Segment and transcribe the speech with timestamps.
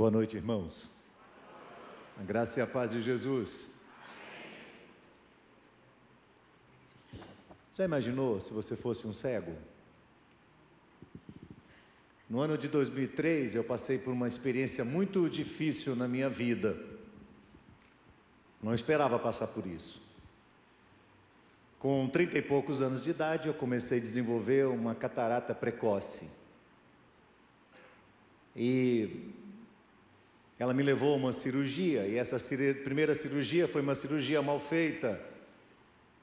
[0.00, 0.90] Boa noite, irmãos.
[2.18, 3.70] A graça e a paz de Jesus.
[7.70, 9.54] Você já imaginou se você fosse um cego?
[12.30, 16.82] No ano de 2003, eu passei por uma experiência muito difícil na minha vida.
[18.62, 20.00] Não esperava passar por isso.
[21.78, 26.30] Com trinta e poucos anos de idade, eu comecei a desenvolver uma catarata precoce.
[28.56, 29.38] E
[30.60, 32.36] ela me levou a uma cirurgia, e essa
[32.84, 35.18] primeira cirurgia foi uma cirurgia mal feita,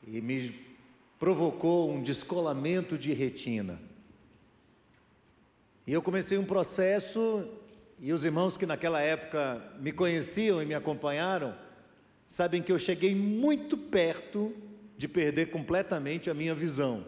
[0.06, 0.56] e me
[1.18, 3.82] provocou um descolamento de retina.
[5.88, 7.50] E eu comecei um processo,
[8.00, 11.58] e os irmãos que naquela época me conheciam e me acompanharam,
[12.28, 14.56] sabem que eu cheguei muito perto
[14.96, 17.04] de perder completamente a minha visão.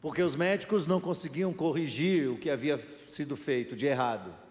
[0.00, 4.43] Porque os médicos não conseguiam corrigir o que havia sido feito de errado.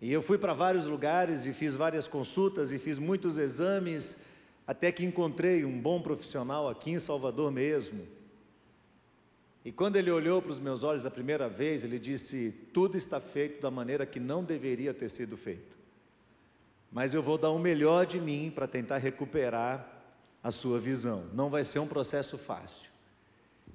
[0.00, 4.16] E eu fui para vários lugares e fiz várias consultas e fiz muitos exames,
[4.66, 8.06] até que encontrei um bom profissional aqui em Salvador mesmo.
[9.64, 13.18] E quando ele olhou para os meus olhos a primeira vez, ele disse: Tudo está
[13.18, 15.76] feito da maneira que não deveria ter sido feito.
[16.92, 19.96] Mas eu vou dar o melhor de mim para tentar recuperar
[20.42, 21.28] a sua visão.
[21.34, 22.88] Não vai ser um processo fácil.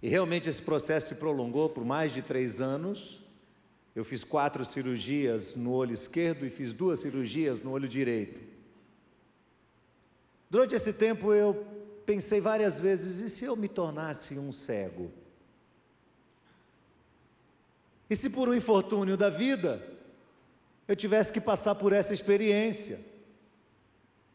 [0.02, 3.21] E realmente esse processo se prolongou por mais de três anos.
[3.96, 8.40] Eu fiz quatro cirurgias no olho esquerdo e fiz duas cirurgias no olho direito.
[10.50, 11.66] Durante esse tempo eu
[12.06, 15.12] pensei várias vezes: e se eu me tornasse um cego?
[18.10, 19.86] E se por um infortúnio da vida
[20.88, 23.00] eu tivesse que passar por essa experiência,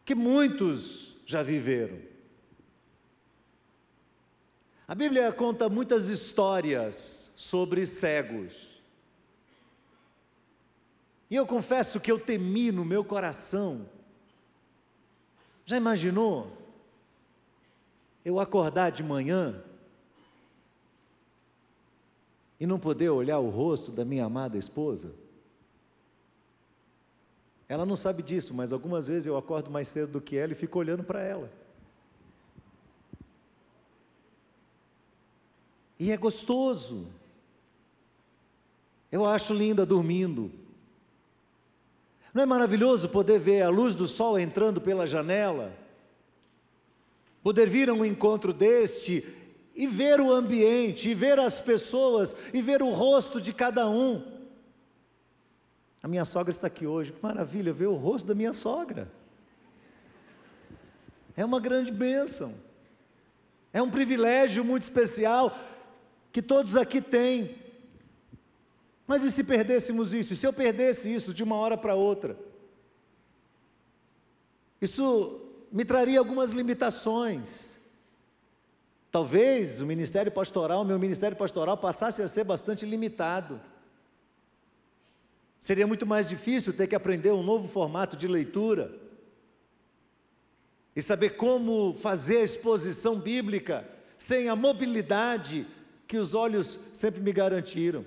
[0.04, 1.98] que muitos já viveram?
[4.88, 8.75] A Bíblia conta muitas histórias sobre cegos.
[11.31, 13.88] E eu confesso que eu temi no meu coração.
[15.64, 16.56] Já imaginou?
[18.25, 19.62] Eu acordar de manhã
[22.59, 25.15] e não poder olhar o rosto da minha amada esposa?
[27.69, 30.56] Ela não sabe disso, mas algumas vezes eu acordo mais cedo do que ela e
[30.56, 31.50] fico olhando para ela.
[35.98, 37.09] E é gostoso.
[39.10, 40.66] Eu acho linda dormindo.
[42.36, 45.72] Não é maravilhoso poder ver a luz do sol entrando pela janela?
[47.42, 49.26] Poder vir a um encontro deste
[49.74, 54.22] e ver o ambiente, e ver as pessoas, e ver o rosto de cada um.
[56.02, 59.10] A minha sogra está aqui hoje, que maravilha ver o rosto da minha sogra.
[61.34, 62.53] É uma grande bênção,
[63.72, 65.58] é um privilégio muito especial
[66.30, 67.66] que todos aqui têm.
[69.06, 70.32] Mas e se perdêssemos isso?
[70.32, 72.36] E se eu perdesse isso de uma hora para outra?
[74.80, 75.40] Isso
[75.70, 77.76] me traria algumas limitações.
[79.10, 83.60] Talvez o ministério pastoral, meu ministério pastoral, passasse a ser bastante limitado.
[85.60, 88.92] Seria muito mais difícil ter que aprender um novo formato de leitura
[90.94, 93.88] e saber como fazer a exposição bíblica
[94.18, 95.66] sem a mobilidade
[96.06, 98.04] que os olhos sempre me garantiram.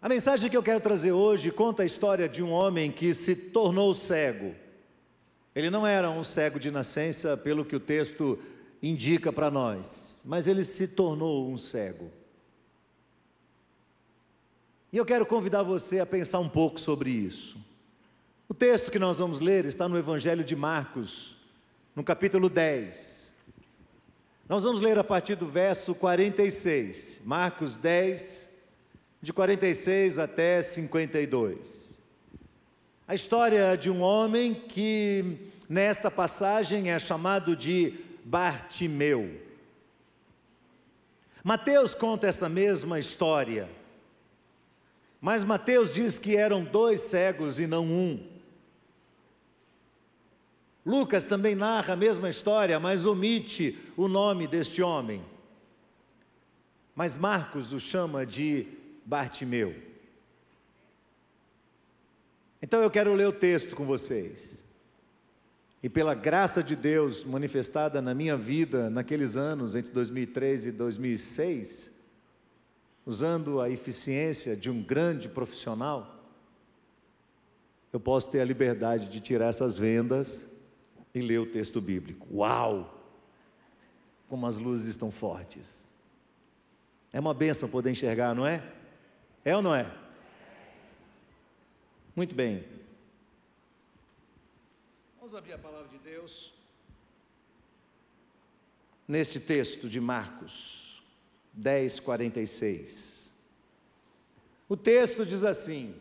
[0.00, 3.34] A mensagem que eu quero trazer hoje conta a história de um homem que se
[3.34, 4.54] tornou cego.
[5.56, 8.38] Ele não era um cego de nascença, pelo que o texto
[8.80, 12.12] indica para nós, mas ele se tornou um cego.
[14.92, 17.58] E eu quero convidar você a pensar um pouco sobre isso.
[18.48, 21.36] O texto que nós vamos ler está no Evangelho de Marcos,
[21.96, 23.32] no capítulo 10.
[24.48, 28.47] Nós vamos ler a partir do verso 46, Marcos 10,
[29.20, 31.98] de 46 até 52.
[33.06, 37.94] A história de um homem que, nesta passagem, é chamado de
[38.24, 39.40] Bartimeu.
[41.42, 43.68] Mateus conta essa mesma história,
[45.20, 48.24] mas Mateus diz que eram dois cegos e não um.
[50.86, 55.24] Lucas também narra a mesma história, mas omite o nome deste homem.
[56.94, 58.77] Mas Marcos o chama de
[59.08, 59.74] Bartimeu.
[62.60, 64.62] Então eu quero ler o texto com vocês.
[65.82, 71.90] E pela graça de Deus manifestada na minha vida naqueles anos, entre 2003 e 2006,
[73.06, 76.22] usando a eficiência de um grande profissional,
[77.90, 80.46] eu posso ter a liberdade de tirar essas vendas
[81.14, 82.26] e ler o texto bíblico.
[82.30, 82.94] Uau!
[84.28, 85.86] Como as luzes estão fortes.
[87.10, 88.76] É uma benção poder enxergar, não é?
[89.48, 89.90] É ou não é?
[92.14, 92.66] Muito bem.
[95.16, 96.52] Vamos abrir a palavra de Deus
[99.06, 101.02] neste texto de Marcos
[101.54, 103.32] 10, 46.
[104.68, 105.98] O texto diz assim: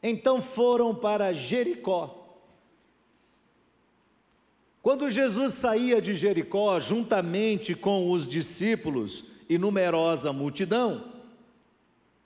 [0.00, 2.38] Então foram para Jericó.
[4.80, 11.12] Quando Jesus saía de Jericó, juntamente com os discípulos e numerosa multidão,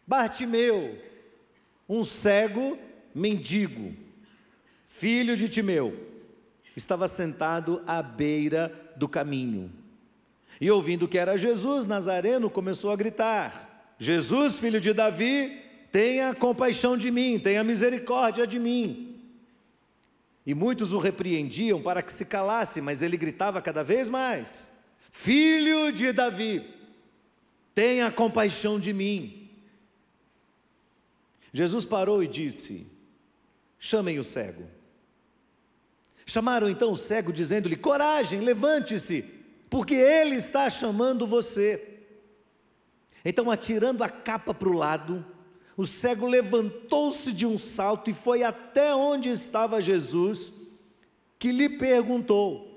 [0.07, 1.03] Bartimeu,
[1.89, 2.79] um cego
[3.15, 3.95] mendigo,
[4.85, 5.99] filho de Timeu,
[6.77, 9.73] estava sentado à beira do caminho.
[10.61, 16.95] E ouvindo que era Jesus Nazareno, começou a gritar: Jesus, filho de Davi, tenha compaixão
[16.95, 19.19] de mim, tenha misericórdia de mim.
[20.45, 24.71] E muitos o repreendiam para que se calasse, mas ele gritava cada vez mais:
[25.11, 26.74] Filho de Davi,
[27.75, 29.51] tenha compaixão de mim.
[31.53, 32.87] Jesus parou e disse:
[33.79, 34.65] Chamem o cego.
[36.27, 39.23] Chamaram então o cego, dizendo-lhe: Coragem, levante-se,
[39.69, 41.91] porque ele está chamando você.
[43.25, 45.25] Então, atirando a capa para o lado,
[45.77, 50.53] o cego levantou-se de um salto e foi até onde estava Jesus,
[51.39, 52.71] que lhe perguntou.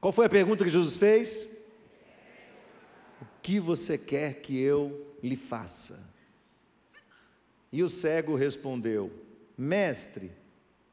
[0.00, 1.53] Qual foi a pergunta que Jesus fez?
[3.44, 6.00] Que você quer que eu lhe faça?
[7.70, 9.12] E o cego respondeu:
[9.56, 10.32] Mestre,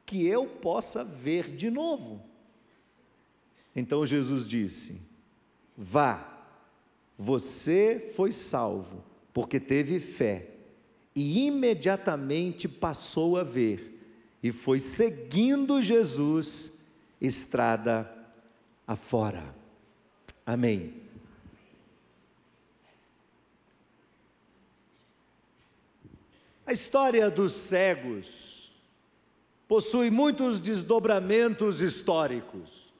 [0.04, 2.22] que eu possa ver de novo.
[3.74, 5.00] Então Jesus disse:
[5.74, 6.44] Vá,
[7.16, 9.02] você foi salvo,
[9.32, 10.50] porque teve fé
[11.16, 13.98] e imediatamente passou a ver,
[14.42, 16.74] e foi seguindo Jesus
[17.18, 18.12] estrada
[18.86, 19.54] afora.
[20.44, 21.01] Amém.
[26.64, 28.72] A história dos cegos
[29.66, 32.92] possui muitos desdobramentos históricos.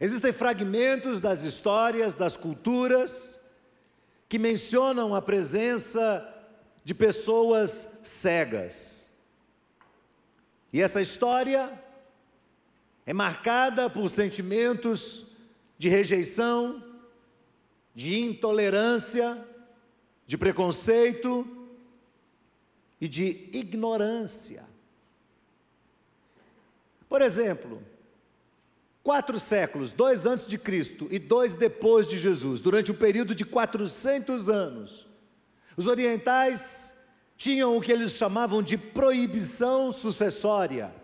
[0.00, 3.38] Existem fragmentos das histórias, das culturas,
[4.28, 6.28] que mencionam a presença
[6.84, 9.06] de pessoas cegas.
[10.72, 11.70] E essa história
[13.06, 15.26] é marcada por sentimentos
[15.78, 16.82] de rejeição,
[17.94, 19.46] de intolerância,
[20.32, 21.46] de preconceito
[22.98, 24.64] e de ignorância.
[27.06, 27.82] Por exemplo,
[29.02, 33.44] Quatro séculos, dois antes de Cristo e dois depois de Jesus, durante um período de
[33.44, 35.06] 400 anos,
[35.76, 36.94] os orientais
[37.36, 40.94] tinham o que eles chamavam de proibição sucessória.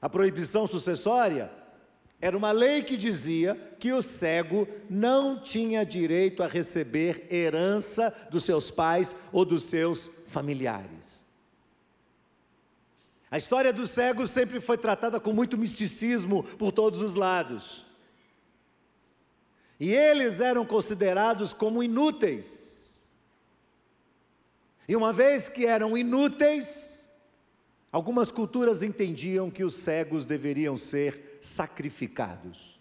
[0.00, 1.50] A proibição sucessória
[2.20, 8.42] era uma lei que dizia que o cego não tinha direito a receber herança dos
[8.42, 11.24] seus pais ou dos seus familiares.
[13.30, 17.86] A história dos cegos sempre foi tratada com muito misticismo por todos os lados.
[19.78, 22.98] E eles eram considerados como inúteis.
[24.88, 27.04] E uma vez que eram inúteis,
[27.92, 32.78] algumas culturas entendiam que os cegos deveriam ser sacrificados.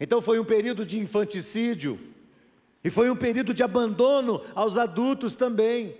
[0.00, 1.98] Então foi um período de infanticídio,
[2.84, 5.96] e foi um período de abandono aos adultos também.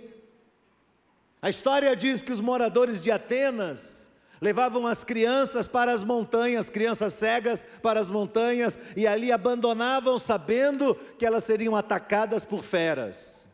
[1.41, 4.03] A história diz que os moradores de Atenas
[4.41, 10.95] levavam as crianças para as montanhas, crianças cegas para as montanhas, e ali abandonavam, sabendo
[11.17, 13.47] que elas seriam atacadas por feras.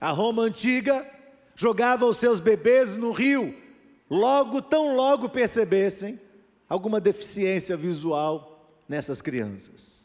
[0.00, 1.06] A Roma antiga
[1.54, 3.54] jogava os seus bebês no rio,
[4.08, 6.20] logo, tão logo percebessem
[6.68, 10.04] alguma deficiência visual nessas crianças.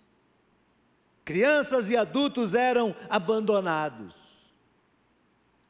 [1.23, 4.15] Crianças e adultos eram abandonados.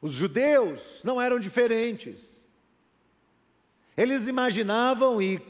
[0.00, 2.40] Os judeus não eram diferentes.
[3.96, 5.40] Eles imaginavam e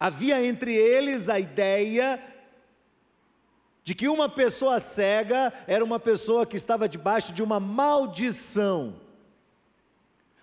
[0.00, 2.18] havia entre eles a ideia
[3.82, 9.03] de que uma pessoa cega era uma pessoa que estava debaixo de uma maldição.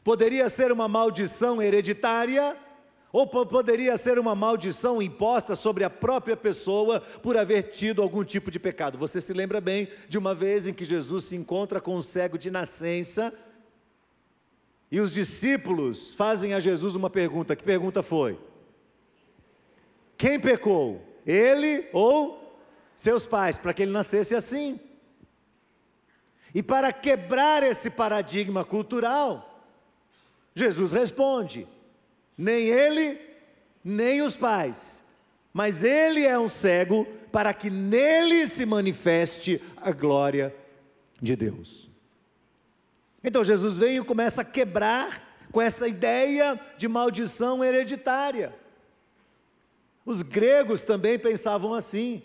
[0.03, 2.57] Poderia ser uma maldição hereditária,
[3.13, 8.49] ou poderia ser uma maldição imposta sobre a própria pessoa por haver tido algum tipo
[8.49, 8.97] de pecado.
[8.97, 12.37] Você se lembra bem de uma vez em que Jesus se encontra com um cego
[12.37, 13.33] de nascença
[14.89, 17.55] e os discípulos fazem a Jesus uma pergunta.
[17.55, 18.39] Que pergunta foi?
[20.17, 21.01] Quem pecou?
[21.25, 22.59] Ele ou
[22.95, 23.57] seus pais?
[23.57, 24.79] Para que ele nascesse assim.
[26.53, 29.50] E para quebrar esse paradigma cultural,
[30.55, 31.67] Jesus responde:
[32.37, 33.19] nem ele,
[33.83, 35.03] nem os pais,
[35.53, 40.53] mas ele é um cego para que nele se manifeste a glória
[41.21, 41.89] de Deus.
[43.23, 48.55] Então Jesus vem e começa a quebrar com essa ideia de maldição hereditária.
[50.05, 52.23] Os gregos também pensavam assim.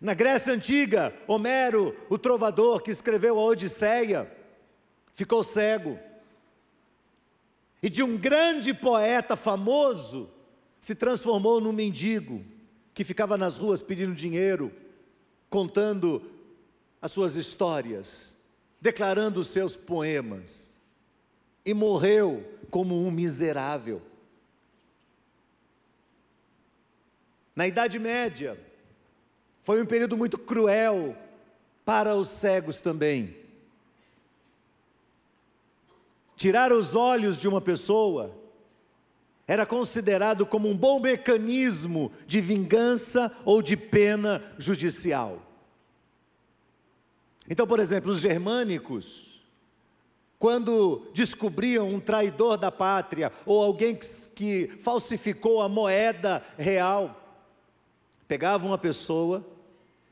[0.00, 4.30] Na Grécia Antiga, Homero, o trovador que escreveu a Odisseia,
[5.14, 5.98] ficou cego.
[7.82, 10.30] E de um grande poeta famoso,
[10.80, 12.44] se transformou num mendigo
[12.94, 14.72] que ficava nas ruas pedindo dinheiro,
[15.50, 16.22] contando
[17.00, 18.36] as suas histórias,
[18.80, 20.70] declarando os seus poemas.
[21.64, 24.02] E morreu como um miserável.
[27.54, 28.58] Na Idade Média,
[29.62, 31.16] foi um período muito cruel
[31.84, 33.41] para os cegos também.
[36.42, 38.34] Tirar os olhos de uma pessoa
[39.46, 45.40] era considerado como um bom mecanismo de vingança ou de pena judicial.
[47.48, 49.40] Então, por exemplo, os germânicos,
[50.36, 57.38] quando descobriam um traidor da pátria ou alguém que, que falsificou a moeda real,
[58.26, 59.46] pegavam uma pessoa,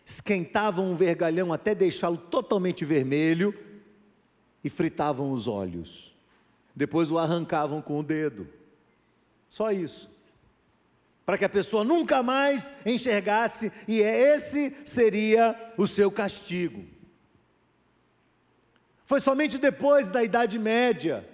[0.07, 3.53] esquentavam um vergalhão até deixá-lo totalmente vermelho
[4.63, 6.10] e fritavam os olhos.
[6.75, 8.49] Depois o arrancavam com o dedo.
[9.49, 10.11] Só isso.
[11.27, 16.85] Para que a pessoa nunca mais enxergasse, e é esse seria o seu castigo.
[19.05, 21.29] Foi somente depois da Idade Média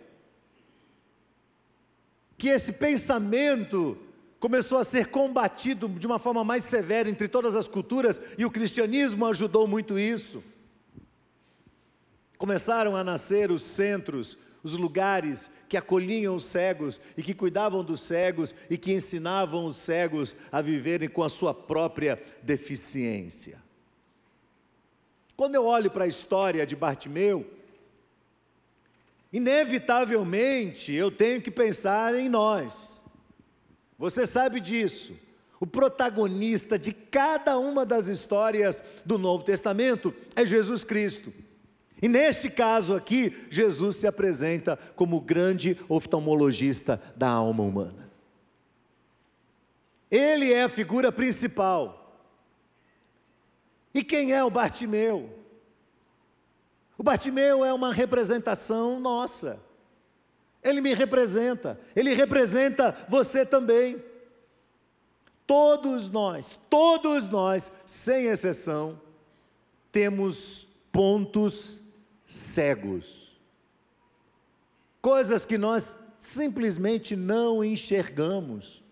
[2.38, 3.98] que esse pensamento
[4.38, 8.50] começou a ser combatido de uma forma mais severa entre todas as culturas e o
[8.50, 10.42] cristianismo ajudou muito isso.
[12.38, 18.00] Começaram a nascer os centros, os lugares que acolhiam os cegos e que cuidavam dos
[18.00, 23.62] cegos e que ensinavam os cegos a viverem com a sua própria deficiência.
[25.36, 27.48] Quando eu olho para a história de Bartimeu,
[29.32, 33.00] inevitavelmente eu tenho que pensar em nós.
[33.96, 35.12] Você sabe disso.
[35.60, 41.32] O protagonista de cada uma das histórias do Novo Testamento é Jesus Cristo.
[42.00, 48.10] E neste caso aqui, Jesus se apresenta como o grande oftalmologista da alma humana.
[50.10, 52.22] Ele é a figura principal.
[53.94, 55.38] E quem é o Bartimeu?
[56.98, 59.58] O Bartimeu é uma representação nossa.
[60.62, 64.02] Ele me representa, ele representa você também.
[65.46, 69.00] Todos nós, todos nós, sem exceção,
[69.92, 71.85] temos pontos
[72.26, 73.38] cegos.
[75.00, 78.82] Coisas que nós simplesmente não enxergamos.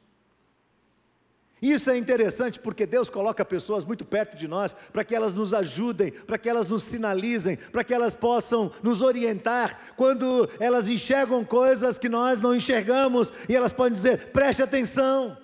[1.61, 5.55] Isso é interessante porque Deus coloca pessoas muito perto de nós para que elas nos
[5.55, 11.43] ajudem, para que elas nos sinalizem, para que elas possam nos orientar quando elas enxergam
[11.43, 15.39] coisas que nós não enxergamos e elas podem dizer: preste atenção.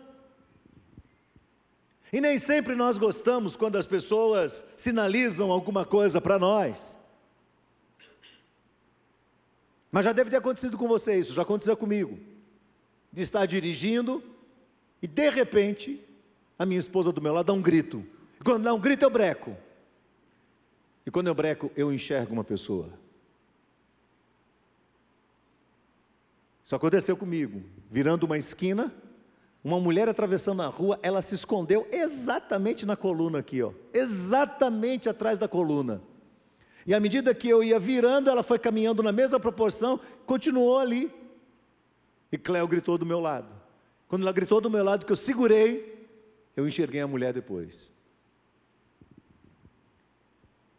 [2.13, 7.00] E nem sempre nós gostamos quando as pessoas sinalizam alguma coisa para nós.
[9.91, 12.19] Mas já deve ter acontecido com você isso, já aconteceu comigo.
[13.13, 14.23] De estar dirigindo
[15.03, 16.01] e de repente
[16.59, 18.05] a minha esposa do meu lado dá um grito.
[18.39, 19.57] E quando dá um grito, eu breco.
[21.07, 22.91] E quando eu breco, eu enxergo uma pessoa.
[26.63, 27.63] Isso aconteceu comigo.
[27.91, 28.95] Virando uma esquina,
[29.65, 33.73] uma mulher atravessando a rua, ela se escondeu exatamente na coluna aqui, ó.
[33.93, 36.01] Exatamente atrás da coluna.
[36.87, 41.13] E à medida que eu ia virando, ela foi caminhando na mesma proporção, continuou ali.
[42.33, 43.55] E Cléo gritou do meu lado.
[44.09, 46.09] Quando ela gritou do meu lado, que eu segurei,
[46.57, 47.93] eu enxerguei a mulher depois.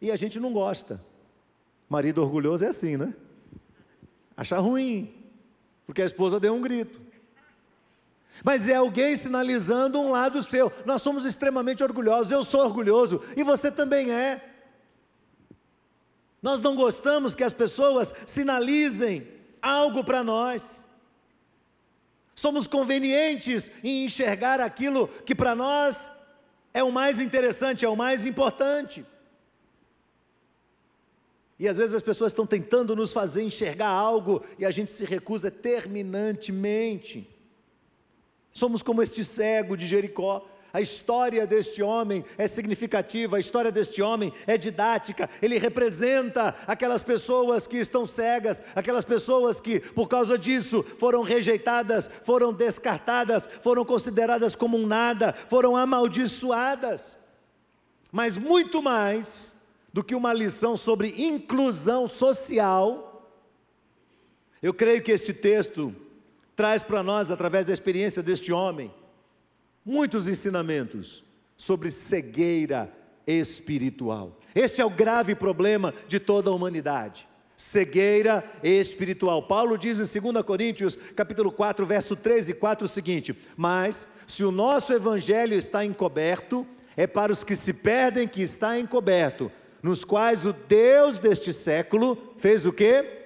[0.00, 1.00] E a gente não gosta.
[1.88, 3.14] Marido orgulhoso é assim, né?
[4.36, 5.14] Acha ruim,
[5.86, 7.00] porque a esposa deu um grito.
[8.44, 10.72] Mas é alguém sinalizando um lado seu.
[10.84, 12.32] Nós somos extremamente orgulhosos.
[12.32, 14.51] Eu sou orgulhoso e você também é.
[16.42, 19.26] Nós não gostamos que as pessoas sinalizem
[19.62, 20.84] algo para nós.
[22.34, 26.10] Somos convenientes em enxergar aquilo que para nós
[26.74, 29.06] é o mais interessante, é o mais importante.
[31.58, 35.04] E às vezes as pessoas estão tentando nos fazer enxergar algo e a gente se
[35.04, 37.28] recusa terminantemente.
[38.52, 40.44] Somos como este cego de Jericó.
[40.72, 45.28] A história deste homem é significativa, a história deste homem é didática.
[45.42, 52.08] Ele representa aquelas pessoas que estão cegas, aquelas pessoas que, por causa disso, foram rejeitadas,
[52.24, 57.18] foram descartadas, foram consideradas como um nada, foram amaldiçoadas.
[58.10, 59.54] Mas muito mais
[59.92, 63.30] do que uma lição sobre inclusão social,
[64.62, 65.94] eu creio que este texto
[66.56, 68.90] traz para nós, através da experiência deste homem,
[69.84, 71.24] muitos ensinamentos
[71.56, 72.92] sobre cegueira
[73.26, 74.38] espiritual.
[74.54, 77.28] Este é o grave problema de toda a humanidade.
[77.56, 79.42] Cegueira espiritual.
[79.42, 84.42] Paulo diz em 2 Coríntios, capítulo 4, verso 13 e 4 o seguinte: "Mas se
[84.42, 89.50] o nosso evangelho está encoberto, é para os que se perdem que está encoberto,
[89.82, 93.21] nos quais o Deus deste século fez o quê?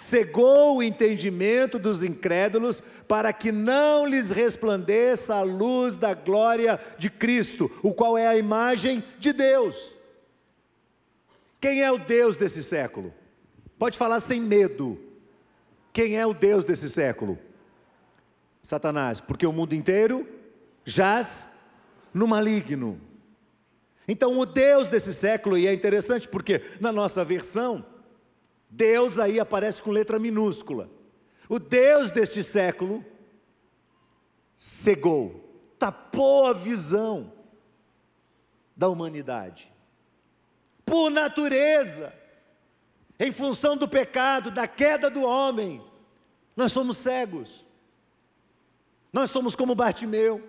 [0.00, 7.10] Cegou o entendimento dos incrédulos, para que não lhes resplandeça a luz da glória de
[7.10, 9.76] Cristo, o qual é a imagem de Deus.
[11.60, 13.12] Quem é o Deus desse século?
[13.78, 14.98] Pode falar sem medo.
[15.92, 17.38] Quem é o Deus desse século?
[18.62, 20.26] Satanás, porque o mundo inteiro
[20.82, 21.46] jaz
[22.14, 22.98] no maligno.
[24.08, 27.84] Então, o Deus desse século, e é interessante porque na nossa versão,
[28.70, 30.88] Deus aí aparece com letra minúscula.
[31.48, 33.04] O Deus deste século
[34.56, 37.32] cegou, tapou a visão
[38.76, 39.70] da humanidade.
[40.84, 42.14] Por natureza,
[43.18, 45.82] em função do pecado, da queda do homem,
[46.56, 47.64] nós somos cegos.
[49.12, 50.48] Nós somos como Bartimeu.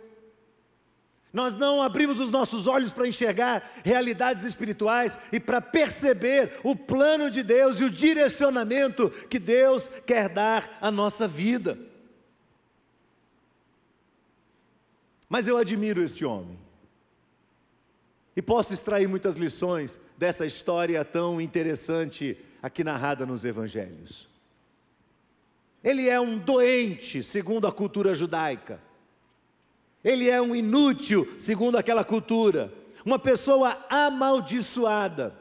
[1.33, 7.29] Nós não abrimos os nossos olhos para enxergar realidades espirituais e para perceber o plano
[7.29, 11.77] de Deus e o direcionamento que Deus quer dar à nossa vida.
[15.29, 16.59] Mas eu admiro este homem.
[18.35, 24.27] E posso extrair muitas lições dessa história tão interessante aqui narrada nos evangelhos.
[25.81, 28.81] Ele é um doente, segundo a cultura judaica.
[30.03, 32.73] Ele é um inútil, segundo aquela cultura,
[33.05, 35.35] uma pessoa amaldiçoada.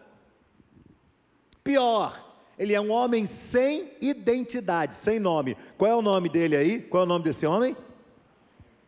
[1.64, 5.56] Pior, ele é um homem sem identidade, sem nome.
[5.78, 6.80] Qual é o nome dele aí?
[6.80, 7.76] Qual é o nome desse homem?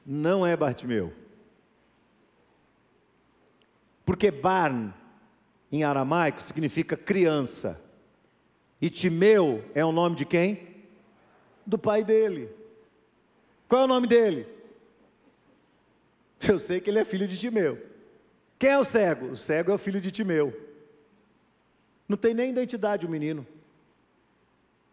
[0.04, 1.12] Não é Bartimeu.
[4.04, 4.92] Porque Barn,
[5.70, 7.80] em aramaico, significa criança.
[8.80, 10.68] E Timeu é o nome de quem?
[11.64, 12.50] Do pai dele.
[13.68, 14.46] Qual é o nome dele?
[16.48, 17.81] Eu sei que ele é filho de Timeu.
[18.59, 19.26] Quem é o cego?
[19.26, 20.52] O cego é o filho de Timeu.
[22.09, 23.46] Não tem nem identidade o menino.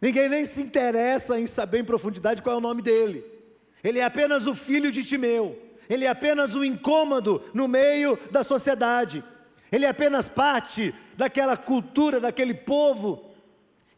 [0.02, 3.26] Ninguém nem se interessa em saber em profundidade qual é o nome dele.
[3.84, 5.60] Ele é apenas o filho de Timeu.
[5.90, 9.24] Ele é apenas um incômodo no meio da sociedade.
[9.72, 13.29] Ele é apenas parte daquela cultura, daquele povo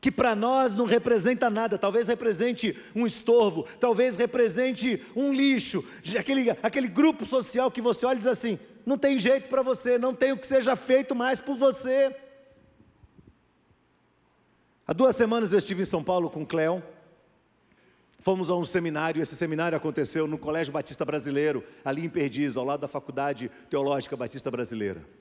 [0.02, 5.86] que para nós não representa nada, talvez represente um estorvo, talvez represente um lixo,
[6.18, 10.00] aquele, aquele grupo social que você olha e diz assim: não tem jeito para você,
[10.00, 12.16] não tem o que seja feito mais por você.
[14.88, 16.82] Há duas semanas eu estive em São Paulo com o Cléo,
[18.20, 22.66] fomos a um seminário, esse seminário aconteceu no Colégio Batista Brasileiro, ali em Perdiz, ao
[22.66, 25.21] lado da Faculdade Teológica Batista Brasileira.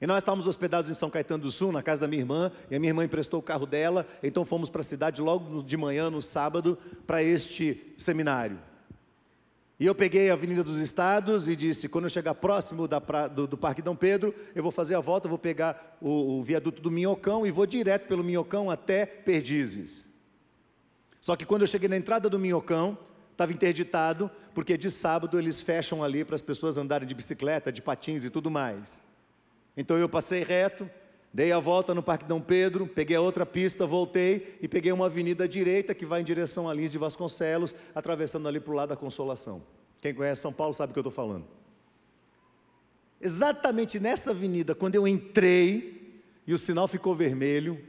[0.00, 2.76] E nós estávamos hospedados em São Caetano do Sul, na casa da minha irmã, e
[2.76, 6.08] a minha irmã emprestou o carro dela, então fomos para a cidade logo de manhã,
[6.08, 8.58] no sábado, para este seminário.
[9.80, 13.46] E eu peguei a Avenida dos Estados e disse: quando eu chegar próximo da, do,
[13.46, 16.90] do, Parque Dom Pedro, eu vou fazer a volta, vou pegar o, o viaduto do
[16.90, 20.06] Minhocão e vou direto pelo Minhocão até Perdizes.
[21.20, 22.98] Só que quando eu cheguei na entrada do Minhocão,
[23.30, 27.82] estava interditado, porque de sábado eles fecham ali para as pessoas andarem de bicicleta, de
[27.82, 29.00] patins e tudo mais.
[29.78, 30.90] Então eu passei reto,
[31.32, 35.06] dei a volta no Parque Dom Pedro, peguei a outra pista, voltei e peguei uma
[35.06, 38.88] avenida direita que vai em direção a Lins de Vasconcelos, atravessando ali para o lado
[38.88, 39.62] da Consolação.
[40.00, 41.46] Quem conhece São Paulo sabe o que eu estou falando.
[43.20, 47.80] Exatamente nessa avenida, quando eu entrei e o sinal ficou vermelho,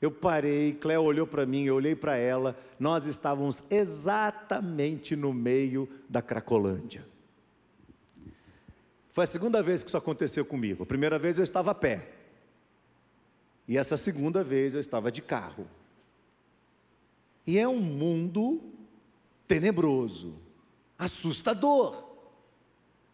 [0.00, 5.86] eu parei, Cléo olhou para mim, eu olhei para ela, nós estávamos exatamente no meio
[6.08, 7.04] da Cracolândia.
[9.14, 10.82] Foi a segunda vez que isso aconteceu comigo.
[10.82, 12.08] A primeira vez eu estava a pé.
[13.68, 15.68] E essa segunda vez eu estava de carro.
[17.46, 18.60] E é um mundo
[19.46, 20.34] tenebroso,
[20.98, 21.94] assustador.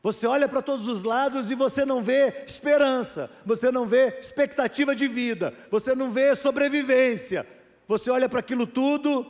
[0.02, 4.96] Você olha para todos os lados e você não vê esperança, você não vê expectativa
[4.96, 7.46] de vida, você não vê sobrevivência.
[7.86, 9.26] Você olha para aquilo tudo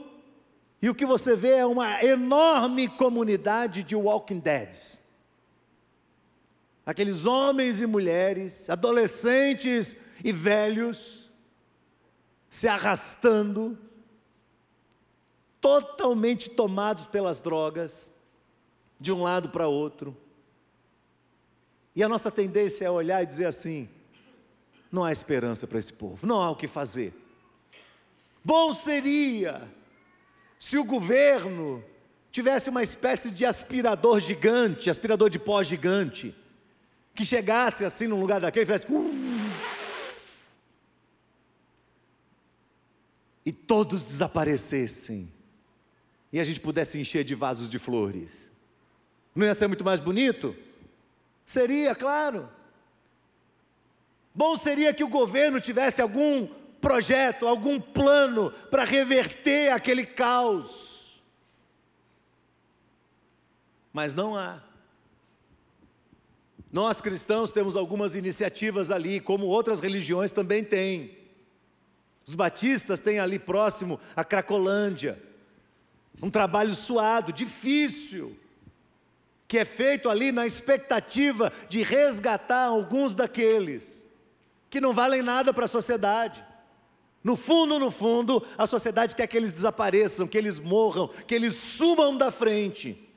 [0.80, 4.99] E o que você vê é uma enorme comunidade de Walking Dead.
[6.84, 11.30] Aqueles homens e mulheres, adolescentes e velhos,
[12.48, 13.78] se arrastando,
[15.60, 18.10] totalmente tomados pelas drogas,
[18.98, 20.16] de um lado para outro.
[21.94, 23.88] E a nossa tendência é olhar e dizer assim:
[24.90, 27.14] não há esperança para esse povo, não há o que fazer.
[28.44, 29.62] Bom seria
[30.58, 31.84] se o governo
[32.30, 36.34] tivesse uma espécie de aspirador gigante, aspirador de pó gigante,
[37.14, 38.86] que chegasse assim num lugar daquele e fizesse.
[43.44, 45.32] e todos desaparecessem,
[46.32, 48.50] e a gente pudesse encher de vasos de flores.
[49.34, 50.56] Não ia ser muito mais bonito?
[51.44, 52.48] Seria, claro.
[54.32, 56.46] Bom seria que o governo tivesse algum
[56.80, 61.20] projeto, algum plano para reverter aquele caos.
[63.92, 64.62] Mas não há.
[66.72, 71.18] Nós cristãos temos algumas iniciativas ali, como outras religiões também têm.
[72.26, 75.20] Os batistas têm ali próximo a Cracolândia.
[76.22, 78.36] Um trabalho suado, difícil,
[79.48, 84.06] que é feito ali na expectativa de resgatar alguns daqueles
[84.68, 86.44] que não valem nada para a sociedade.
[87.24, 91.54] No fundo, no fundo, a sociedade quer que eles desapareçam, que eles morram, que eles
[91.56, 93.09] sumam da frente,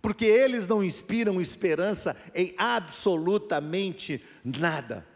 [0.00, 5.06] porque eles não inspiram esperança em absolutamente nada.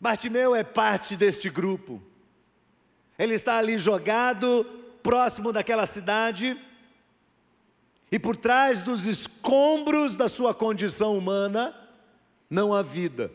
[0.00, 2.00] Bartimeu é parte deste grupo.
[3.18, 4.64] Ele está ali jogado,
[5.02, 6.56] próximo daquela cidade,
[8.10, 11.74] e por trás dos escombros da sua condição humana,
[12.48, 13.30] não há vida,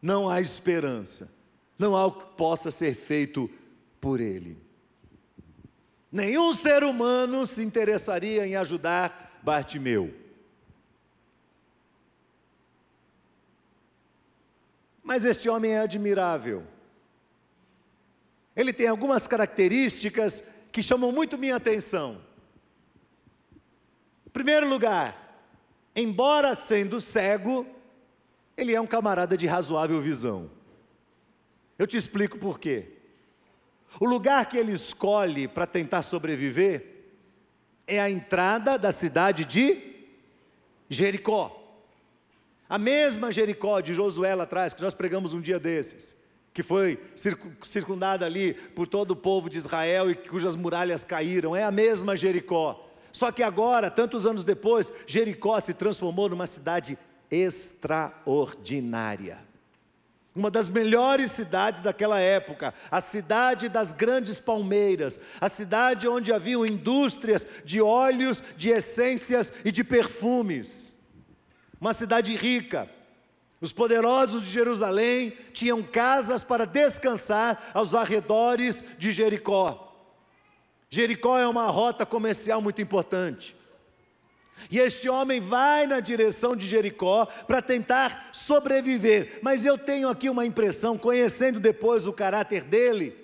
[0.00, 1.30] não há esperança,
[1.78, 3.50] não há o que possa ser feito
[4.00, 4.56] por ele.
[6.12, 10.14] Nenhum ser humano se interessaria em ajudar Bartimeu.
[15.02, 16.66] Mas este homem é admirável.
[18.54, 22.20] Ele tem algumas características que chamam muito minha atenção.
[24.26, 25.42] Em primeiro lugar,
[25.96, 27.66] embora sendo cego,
[28.54, 30.50] ele é um camarada de razoável visão.
[31.78, 33.01] Eu te explico por quê.
[34.00, 36.92] O lugar que ele escolhe para tentar sobreviver
[37.86, 39.76] é a entrada da cidade de
[40.88, 41.58] Jericó.
[42.68, 46.16] A mesma Jericó de Josué lá atrás, que nós pregamos um dia desses,
[46.54, 46.98] que foi
[47.62, 52.16] circundada ali por todo o povo de Israel e cujas muralhas caíram, é a mesma
[52.16, 52.88] Jericó.
[53.10, 56.96] Só que agora, tantos anos depois, Jericó se transformou numa cidade
[57.30, 59.51] extraordinária.
[60.34, 66.64] Uma das melhores cidades daquela época, a cidade das grandes palmeiras, a cidade onde haviam
[66.64, 70.94] indústrias de óleos, de essências e de perfumes.
[71.78, 72.88] Uma cidade rica.
[73.60, 79.94] Os poderosos de Jerusalém tinham casas para descansar aos arredores de Jericó.
[80.88, 83.54] Jericó é uma rota comercial muito importante.
[84.70, 89.40] E este homem vai na direção de Jericó para tentar sobreviver.
[89.42, 93.16] Mas eu tenho aqui uma impressão, conhecendo depois o caráter dele,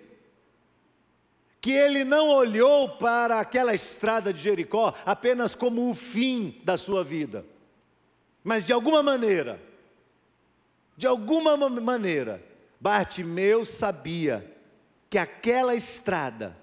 [1.61, 7.03] que ele não olhou para aquela estrada de Jericó apenas como o fim da sua
[7.03, 7.45] vida,
[8.45, 9.61] mas de alguma maneira,
[10.97, 12.43] de alguma maneira,
[12.81, 14.51] Bartimeu sabia
[15.11, 16.57] que aquela estrada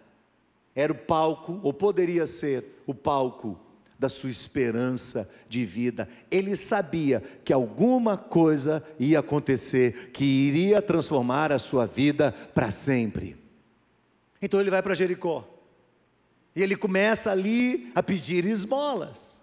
[0.73, 3.59] era o palco, ou poderia ser o palco
[3.97, 6.07] da sua esperança de vida.
[6.29, 13.37] Ele sabia que alguma coisa ia acontecer que iria transformar a sua vida para sempre.
[14.41, 15.47] Então ele vai para Jericó.
[16.55, 19.41] E ele começa ali a pedir esmolas.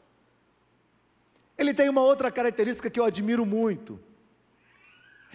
[1.57, 4.01] Ele tem uma outra característica que eu admiro muito.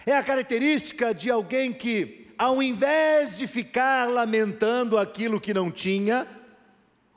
[0.04, 6.26] É a característica de alguém que, ao invés de ficar lamentando aquilo que não tinha,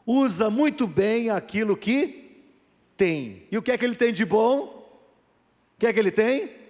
[0.05, 2.43] usa muito bem aquilo que
[2.95, 3.47] tem.
[3.51, 4.63] E o que é que ele tem de bom?
[5.75, 6.61] O que é que ele tem?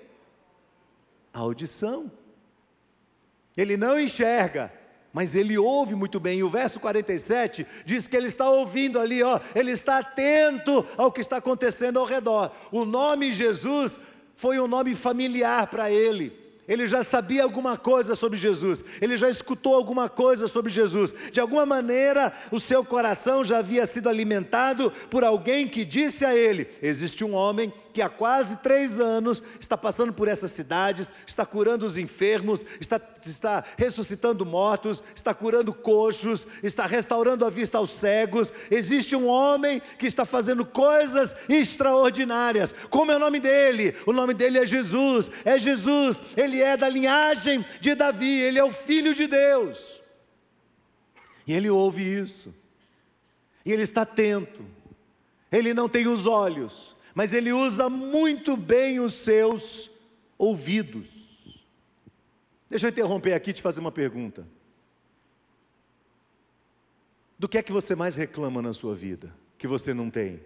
[1.34, 2.12] audição.
[3.56, 4.72] Ele não enxerga,
[5.14, 6.40] mas ele ouve muito bem.
[6.40, 11.12] E o verso 47 diz que ele está ouvindo ali, ó, ele está atento ao
[11.12, 12.52] que está acontecendo ao redor.
[12.72, 14.00] O nome Jesus
[14.36, 16.41] foi um nome familiar para ele
[16.72, 21.14] ele já sabia alguma coisa sobre Jesus, ele já escutou alguma coisa sobre Jesus.
[21.30, 26.34] De alguma maneira, o seu coração já havia sido alimentado por alguém que disse a
[26.34, 31.46] ele: existe um homem que há quase três anos está passando por essas cidades, está
[31.46, 37.92] curando os enfermos, está, está ressuscitando mortos, está curando coxos, está restaurando a vista aos
[37.92, 38.52] cegos.
[38.70, 42.74] Existe um homem que está fazendo coisas extraordinárias.
[42.90, 43.96] Como é o nome dele?
[44.06, 45.30] O nome dele é Jesus.
[45.44, 50.02] É Jesus, ele é da linhagem de Davi, ele é o filho de Deus.
[51.46, 52.54] E ele ouve isso.
[53.66, 54.66] E ele está atento.
[55.52, 59.90] Ele não tem os olhos, mas ele usa muito bem os seus
[60.38, 61.08] ouvidos.
[62.70, 64.48] Deixa eu interromper aqui e te fazer uma pergunta.
[67.38, 70.40] Do que é que você mais reclama na sua vida que você não tem?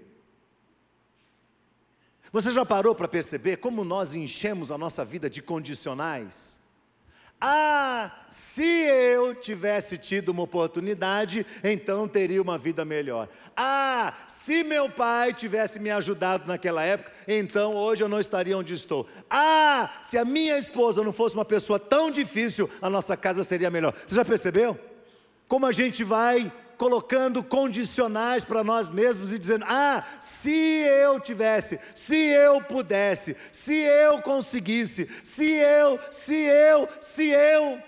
[2.31, 6.54] Você já parou para perceber como nós enchemos a nossa vida de condicionais?
[7.47, 13.29] Ah, se eu tivesse tido uma oportunidade, então teria uma vida melhor.
[13.55, 18.73] Ah, se meu pai tivesse me ajudado naquela época, então hoje eu não estaria onde
[18.73, 19.07] estou.
[19.29, 23.69] Ah, se a minha esposa não fosse uma pessoa tão difícil, a nossa casa seria
[23.69, 23.93] melhor.
[24.07, 24.75] Você já percebeu?
[25.47, 31.79] Como a gente vai colocando condicionais para nós mesmos e dizendo: ah, se eu tivesse,
[31.93, 37.79] se eu pudesse, se eu conseguisse, se eu, se eu, se eu.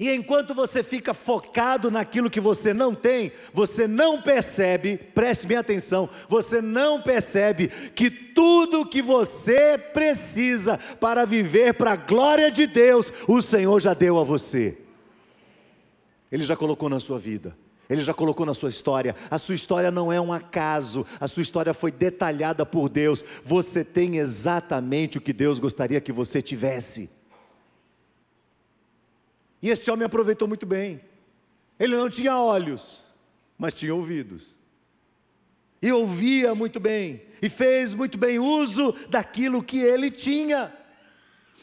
[0.00, 5.58] E enquanto você fica focado naquilo que você não tem, você não percebe, preste bem
[5.58, 12.66] atenção, você não percebe que tudo que você precisa para viver para a glória de
[12.66, 14.78] Deus, o Senhor já deu a você.
[16.30, 17.56] Ele já colocou na sua vida.
[17.88, 19.16] Ele já colocou na sua história.
[19.28, 23.24] A sua história não é um acaso, a sua história foi detalhada por Deus.
[23.44, 27.10] Você tem exatamente o que Deus gostaria que você tivesse.
[29.60, 31.00] E este homem aproveitou muito bem.
[31.80, 33.04] Ele não tinha olhos,
[33.58, 34.58] mas tinha ouvidos.
[35.82, 40.72] E ouvia muito bem, e fez muito bem uso daquilo que ele tinha.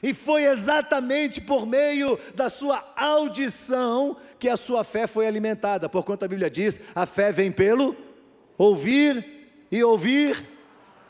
[0.02, 5.90] E foi exatamente por meio da sua audição que a sua fé foi alimentada.
[5.90, 7.96] Por quanto a Bíblia diz, a fé vem pelo
[8.58, 9.26] ouvir
[9.72, 10.46] e ouvir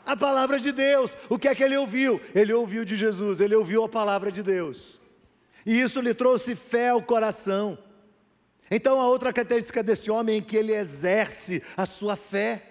[0.06, 1.14] a palavra de Deus.
[1.28, 2.20] O que é que ele ouviu?
[2.34, 4.98] Ele ouviu de Jesus, ele ouviu a palavra de Deus.
[5.66, 7.78] E isso lhe trouxe fé ao coração.
[8.70, 12.62] Então a outra característica desse homem é que ele exerce a sua fé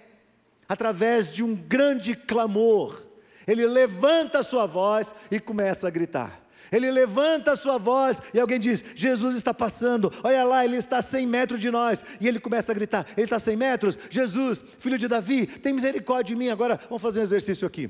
[0.68, 3.07] através de um grande clamor
[3.48, 6.48] ele levanta a sua voz e começa a gritar.
[6.72, 10.98] Ele levanta a sua voz e alguém diz: Jesus está passando, olha lá, ele está
[10.98, 12.04] a 100 metros de nós.
[12.20, 13.98] E ele começa a gritar: Ele está a 100 metros?
[14.10, 16.50] Jesus, filho de Davi, tem misericórdia de mim.
[16.50, 17.90] Agora vamos fazer um exercício aqui.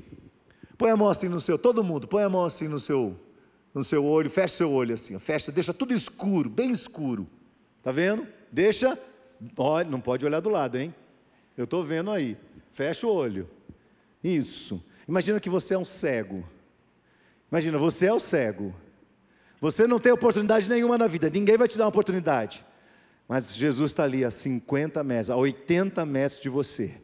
[0.76, 3.18] Põe a mão assim no seu, todo mundo, põe a mão assim no seu,
[3.74, 7.26] no seu olho, fecha seu olho assim, fecha, deixa tudo escuro, bem escuro.
[7.82, 8.26] Tá vendo?
[8.52, 8.96] Deixa,
[9.88, 10.94] não pode olhar do lado, hein?
[11.56, 12.36] Eu estou vendo aí.
[12.70, 13.50] Fecha o olho.
[14.22, 14.80] Isso.
[15.08, 16.46] Imagina que você é um cego.
[17.50, 18.74] Imagina, você é o cego.
[19.60, 22.64] Você não tem oportunidade nenhuma na vida, ninguém vai te dar uma oportunidade.
[23.26, 26.94] Mas Jesus está ali a 50 metros, a 80 metros de você.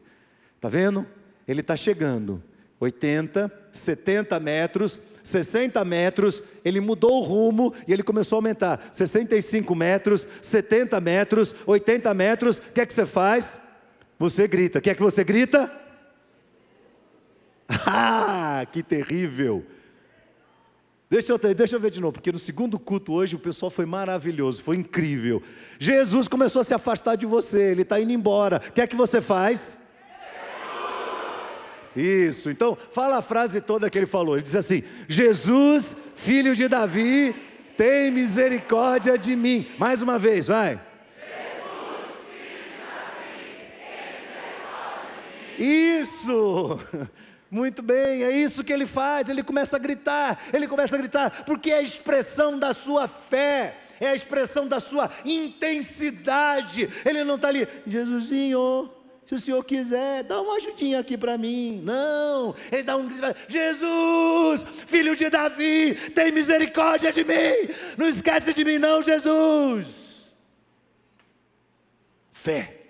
[0.55, 1.05] Está vendo?
[1.47, 2.41] Ele está chegando.
[2.79, 8.89] 80, 70 metros, 60 metros, ele mudou o rumo e ele começou a aumentar.
[8.91, 12.57] 65 metros, 70 metros, 80 metros.
[12.57, 13.57] O que é que você faz?
[14.17, 14.79] Você grita.
[14.79, 15.71] O que é que você grita?
[17.87, 19.65] Ah, que terrível!
[21.09, 23.85] Deixa eu, deixa eu ver de novo, porque no segundo culto hoje o pessoal foi
[23.85, 25.41] maravilhoso, foi incrível.
[25.79, 28.61] Jesus começou a se afastar de você, ele está indo embora.
[28.67, 29.77] O que é que você faz?
[31.95, 34.35] Isso, então fala a frase toda que ele falou.
[34.35, 37.33] Ele diz assim: Jesus, filho de Davi,
[37.77, 39.67] tem misericórdia de mim.
[39.77, 40.81] Mais uma vez, vai.
[45.57, 46.79] Isso!
[47.55, 49.29] Muito bem, é isso que ele faz.
[49.29, 53.77] Ele começa a gritar, ele começa a gritar, porque é a expressão da sua fé,
[53.97, 56.89] é a expressão da sua intensidade.
[57.05, 58.91] Ele não está ali, Jesusinho,
[59.25, 61.81] se o senhor quiser, dá uma ajudinha aqui para mim.
[61.81, 67.73] Não, ele dá um grito: Jesus, filho de Davi, tem misericórdia de mim.
[67.97, 69.87] Não esquece de mim, não, Jesus.
[72.33, 72.81] Fé,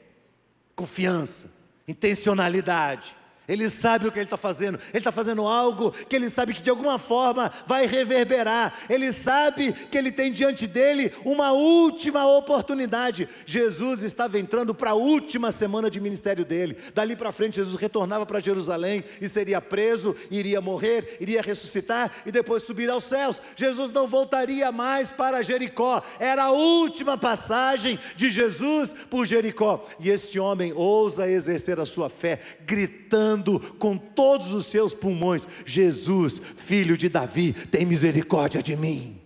[0.75, 1.51] confiança,
[1.87, 3.15] intencionalidade.
[3.47, 6.61] Ele sabe o que ele está fazendo, ele está fazendo algo que ele sabe que
[6.61, 13.29] de alguma forma vai reverberar, ele sabe que ele tem diante dele uma última oportunidade.
[13.45, 18.25] Jesus estava entrando para a última semana de ministério dele, dali para frente, Jesus retornava
[18.25, 23.39] para Jerusalém e seria preso, iria morrer, iria ressuscitar e depois subir aos céus.
[23.55, 30.09] Jesus não voltaria mais para Jericó, era a última passagem de Jesus por Jericó, e
[30.09, 36.39] este homem ousa exercer a sua fé, gritando gritando com todos os seus pulmões: Jesus,
[36.39, 39.21] filho de Davi, tem misericórdia de mim.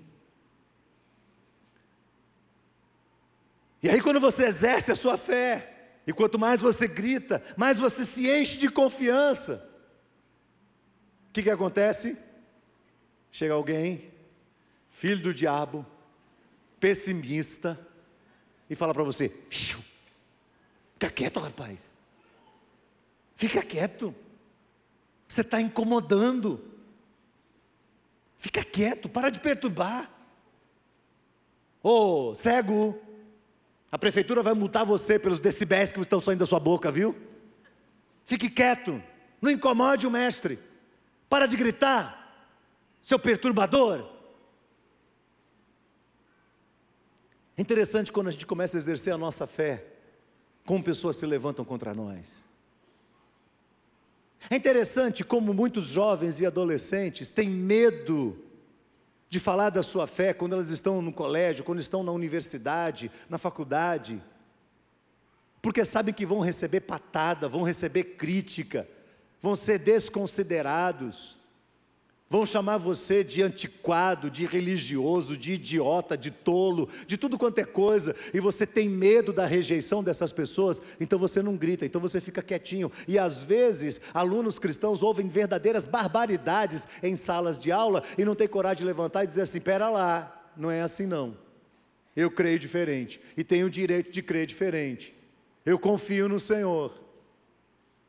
[3.82, 8.04] E aí, quando você exerce a sua fé, e quanto mais você grita, mais você
[8.04, 9.66] se enche de confiança,
[11.30, 12.18] o que, que acontece?
[13.32, 14.12] Chega alguém,
[14.90, 15.86] filho do diabo,
[16.80, 17.80] pessimista,
[18.70, 21.99] e fala para você: fica quieto, rapaz,
[23.40, 24.14] fica quieto,
[25.26, 26.62] você está incomodando,
[28.38, 30.12] fica quieto, para de perturbar.
[31.82, 33.00] Ô cego,
[33.90, 37.16] a prefeitura vai multar você pelos decibéis que estão saindo da sua boca, viu?
[38.26, 39.02] Fique quieto,
[39.42, 40.60] não incomode o mestre.
[41.30, 42.52] Para de gritar,
[43.02, 44.06] seu perturbador.
[47.56, 49.86] É interessante quando a gente começa a exercer a nossa fé,
[50.66, 52.49] como pessoas se levantam contra nós.
[54.48, 58.38] É interessante como muitos jovens e adolescentes têm medo
[59.30, 63.38] de falar da sua fé quando elas estão no colégio, quando estão na universidade, na
[63.38, 64.22] faculdade,
[65.62, 68.88] porque sabem que vão receber patada, vão receber crítica,
[69.42, 71.39] vão ser desconsiderados,
[72.30, 77.66] vão chamar você de antiquado, de religioso, de idiota, de tolo, de tudo quanto é
[77.66, 82.22] coisa, e você tem medo da rejeição dessas pessoas, então você não grita, então você
[82.22, 82.92] fica quietinho.
[83.08, 88.48] E às vezes, alunos cristãos ouvem verdadeiras barbaridades em salas de aula e não tem
[88.48, 91.36] coragem de levantar e dizer assim: pera lá, não é assim não.
[92.16, 95.16] Eu creio diferente e tenho o direito de crer diferente.
[95.66, 96.94] Eu confio no Senhor.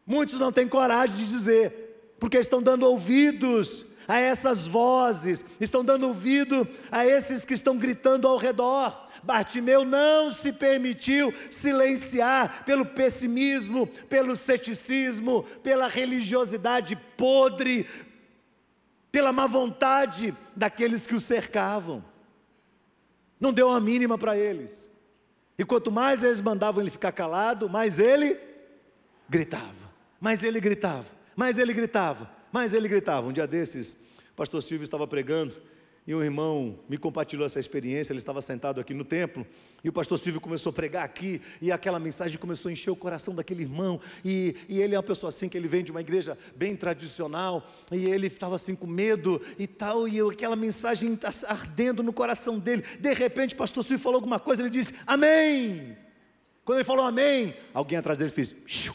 [0.06, 6.08] Muitos não têm coragem de dizer, porque estão dando ouvidos a essas vozes, estão dando
[6.08, 9.06] ouvido a esses que estão gritando ao redor.
[9.22, 17.86] Bartimeu não se permitiu silenciar pelo pessimismo, pelo ceticismo, pela religiosidade podre,
[19.12, 22.04] pela má vontade daqueles que o cercavam.
[23.38, 24.90] Não deu a mínima para eles.
[25.56, 28.36] E quanto mais eles mandavam ele ficar calado, mais ele
[29.28, 29.88] gritava.
[30.20, 31.06] Mais ele gritava.
[31.36, 32.28] Mais ele gritava.
[32.52, 33.28] Mais ele gritava.
[33.28, 33.99] Um dia desses,
[34.40, 35.52] pastor Silvio estava pregando
[36.06, 38.10] e um irmão me compartilhou essa experiência.
[38.10, 39.46] Ele estava sentado aqui no templo
[39.84, 42.96] e o pastor Silvio começou a pregar aqui e aquela mensagem começou a encher o
[42.96, 44.00] coração daquele irmão.
[44.24, 47.68] E, e ele é uma pessoa assim que ele vem de uma igreja bem tradicional
[47.92, 50.08] e ele estava assim com medo e tal.
[50.08, 52.82] E eu, aquela mensagem ardendo no coração dele.
[52.98, 54.62] De repente, o pastor Silvio falou alguma coisa.
[54.62, 55.98] Ele disse: Amém.
[56.64, 58.54] Quando ele falou Amém, alguém atrás dele fez.
[58.66, 58.94] Xiu.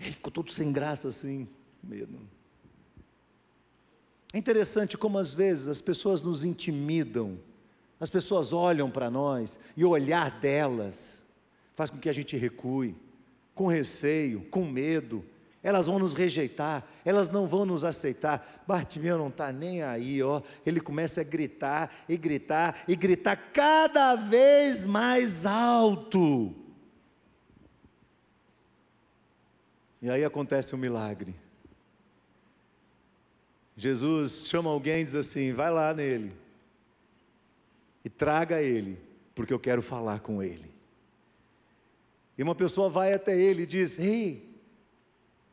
[0.00, 1.46] Ele ficou todo sem graça assim,
[1.82, 2.18] medo.
[4.32, 7.38] É interessante como às vezes as pessoas nos intimidam,
[7.98, 11.22] as pessoas olham para nós e o olhar delas
[11.74, 12.96] faz com que a gente recue,
[13.54, 15.24] com receio, com medo.
[15.62, 18.64] Elas vão nos rejeitar, elas não vão nos aceitar.
[18.66, 20.40] Bartimeu não está nem aí, ó.
[20.64, 26.54] Ele começa a gritar e gritar e gritar cada vez mais alto.
[30.02, 31.34] E aí acontece um milagre.
[33.76, 36.32] Jesus chama alguém e diz assim: vai lá nele
[38.04, 38.98] e traga ele,
[39.34, 40.70] porque eu quero falar com ele.
[42.36, 44.58] E uma pessoa vai até ele e diz: Ei,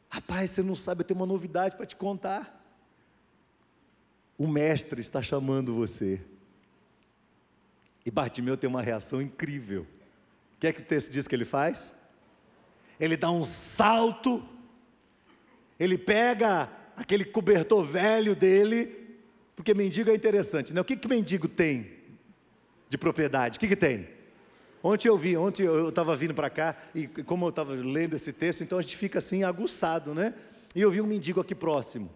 [0.10, 2.54] rapaz, você não sabe, eu tenho uma novidade para te contar.
[4.38, 6.22] O mestre está chamando você.
[8.06, 9.82] E Bartimeu tem uma reação incrível.
[10.56, 11.94] O que é que o texto diz que ele faz?
[13.00, 14.44] Ele dá um salto,
[15.80, 18.96] ele pega aquele cobertor velho dele,
[19.56, 20.82] porque mendigo é interessante, né?
[20.82, 21.92] O que, que mendigo tem
[22.90, 23.58] de propriedade?
[23.58, 24.08] O que, que tem?
[24.84, 28.32] Ontem eu vi, ontem eu estava vindo para cá, e como eu estava lendo esse
[28.32, 30.34] texto, então a gente fica assim aguçado, né?
[30.76, 32.10] E eu vi um mendigo aqui próximo.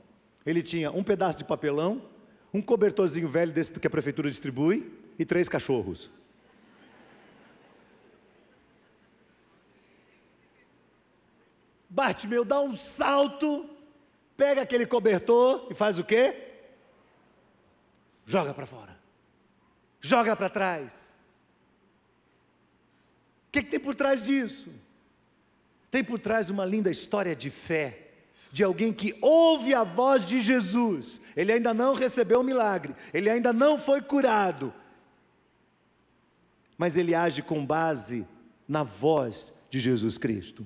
[0.45, 2.01] Ele tinha um pedaço de papelão,
[2.53, 6.09] um cobertorzinho velho desse que a prefeitura distribui, e três cachorros.
[11.93, 13.69] Bartimeu dá um salto,
[14.37, 16.53] pega aquele cobertor e faz o quê?
[18.25, 18.97] Joga para fora.
[19.99, 20.93] Joga para trás.
[23.49, 24.73] O que, que tem por trás disso?
[25.91, 28.07] Tem por trás uma linda história de fé,
[28.53, 31.19] de alguém que ouve a voz de Jesus.
[31.35, 34.73] Ele ainda não recebeu o milagre, ele ainda não foi curado,
[36.77, 38.25] mas ele age com base
[38.65, 40.65] na voz de Jesus Cristo.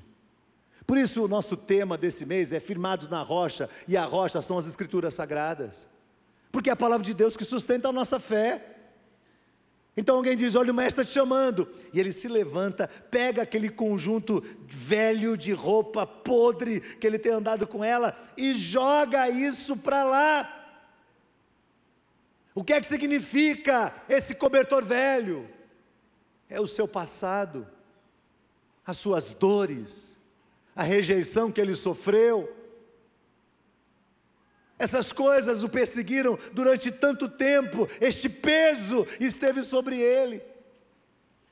[0.86, 4.58] Por isso, o nosso tema desse mês é Firmados na Rocha, e a rocha são
[4.58, 5.88] as Escrituras Sagradas,
[6.52, 8.76] porque é a palavra de Deus que sustenta a nossa fé.
[9.98, 11.68] Então alguém diz: Olha, o mestre está te chamando.
[11.94, 17.66] E ele se levanta, pega aquele conjunto velho de roupa podre que ele tem andado
[17.66, 20.52] com ela e joga isso para lá.
[22.54, 25.50] O que é que significa esse cobertor velho?
[26.50, 27.68] É o seu passado,
[28.86, 30.15] as suas dores,
[30.76, 32.54] a rejeição que ele sofreu.
[34.78, 40.42] Essas coisas o perseguiram durante tanto tempo, este peso esteve sobre ele.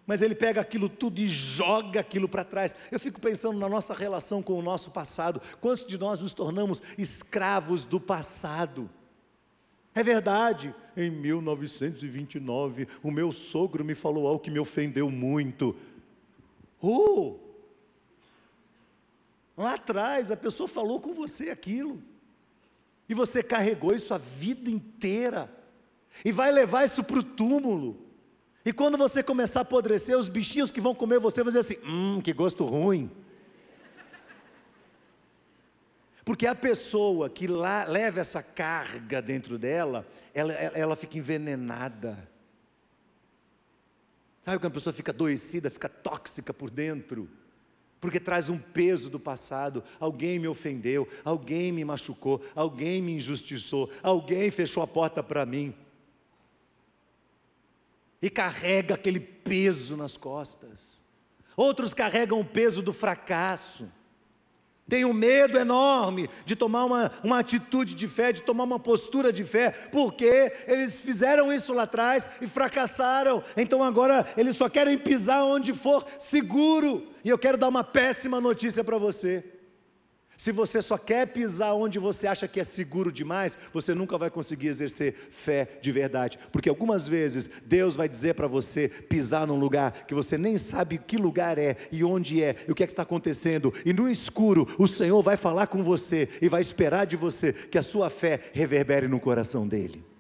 [0.06, 2.76] Mas ele pega aquilo tudo e joga aquilo para trás.
[2.92, 5.42] Eu fico pensando na nossa relação com o nosso passado.
[5.62, 8.90] Quantos de nós nos tornamos escravos do passado?
[9.96, 15.74] É verdade, em 1929, o meu sogro me falou algo que me ofendeu muito.
[16.82, 17.53] Oh!
[19.56, 22.02] Lá atrás a pessoa falou com você aquilo.
[23.08, 25.50] E você carregou isso a vida inteira.
[26.24, 28.00] E vai levar isso para o túmulo.
[28.66, 31.86] E quando você começar a apodrecer, os bichinhos que vão comer você vão dizer assim:
[31.86, 33.12] hum, que gosto ruim.
[36.26, 42.30] Porque a pessoa que lá, leva essa carga dentro dela, ela, ela, fica envenenada.
[44.42, 47.30] Sabe quando a pessoa fica adoecida, fica tóxica por dentro?
[48.04, 49.82] Porque traz um peso do passado.
[49.98, 55.74] Alguém me ofendeu, alguém me machucou, alguém me injustiçou, alguém fechou a porta para mim.
[58.22, 60.82] E carrega aquele peso nas costas.
[61.56, 63.90] Outros carregam o peso do fracasso.
[64.92, 69.44] Um medo enorme de tomar uma, uma atitude de fé, de tomar uma postura de
[69.44, 73.44] fé, porque eles fizeram isso lá atrás e fracassaram.
[73.58, 77.08] Então agora eles só querem pisar onde for seguro.
[77.24, 79.44] E eu quero dar uma péssima notícia para você.
[80.44, 84.30] Se você só quer pisar onde você acha que é seguro demais, você nunca vai
[84.30, 89.58] conseguir exercer fé de verdade, porque algumas vezes Deus vai dizer para você pisar num
[89.58, 92.86] lugar que você nem sabe que lugar é e onde é, e o que é
[92.86, 97.06] que está acontecendo, e no escuro o Senhor vai falar com você e vai esperar
[97.06, 100.13] de você que a sua fé reverbere no coração dele.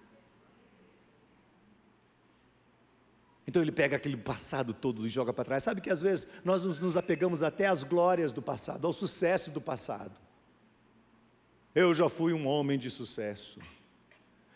[3.45, 5.63] Então ele pega aquele passado todo e joga para trás.
[5.63, 9.59] Sabe que às vezes nós nos, apegamos até às glórias do passado, ao sucesso do
[9.59, 10.13] passado.
[11.75, 13.59] Eu já fui um homem de sucesso.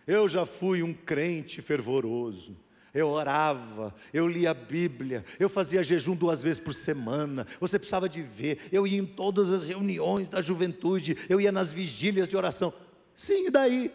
[0.06, 2.56] Eu já fui um crente fervoroso.
[2.94, 7.46] Eu orava, eu lia a Bíblia, eu fazia jejum duas vezes por semana.
[7.60, 8.60] Você precisava de ver.
[8.72, 12.74] Eu ia em todas as reuniões da juventude, eu ia nas vigílias de oração.
[13.16, 13.92] Sim, e daí?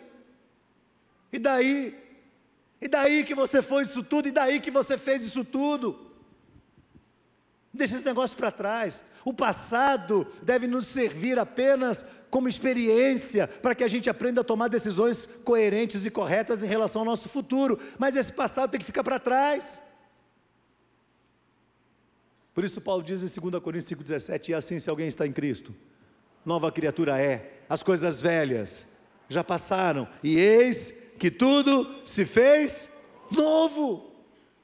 [1.33, 2.02] E daí?
[2.83, 6.11] E daí que você foi isso tudo, e daí que você fez isso tudo.
[7.73, 9.05] Deixa esse negócio para trás.
[9.25, 14.67] O passado deve nos servir apenas como experiência para que a gente aprenda a tomar
[14.67, 17.79] decisões coerentes e corretas em relação ao nosso futuro.
[18.01, 19.81] Mas esse passado tem que ficar para trás.
[22.53, 25.73] Por isso Paulo diz em 2 Coríntios 5,17, e assim se alguém está em Cristo,
[26.45, 28.85] nova criatura é, as coisas velhas
[29.29, 32.91] já passaram, e eis que tudo se fez
[33.31, 34.11] novo.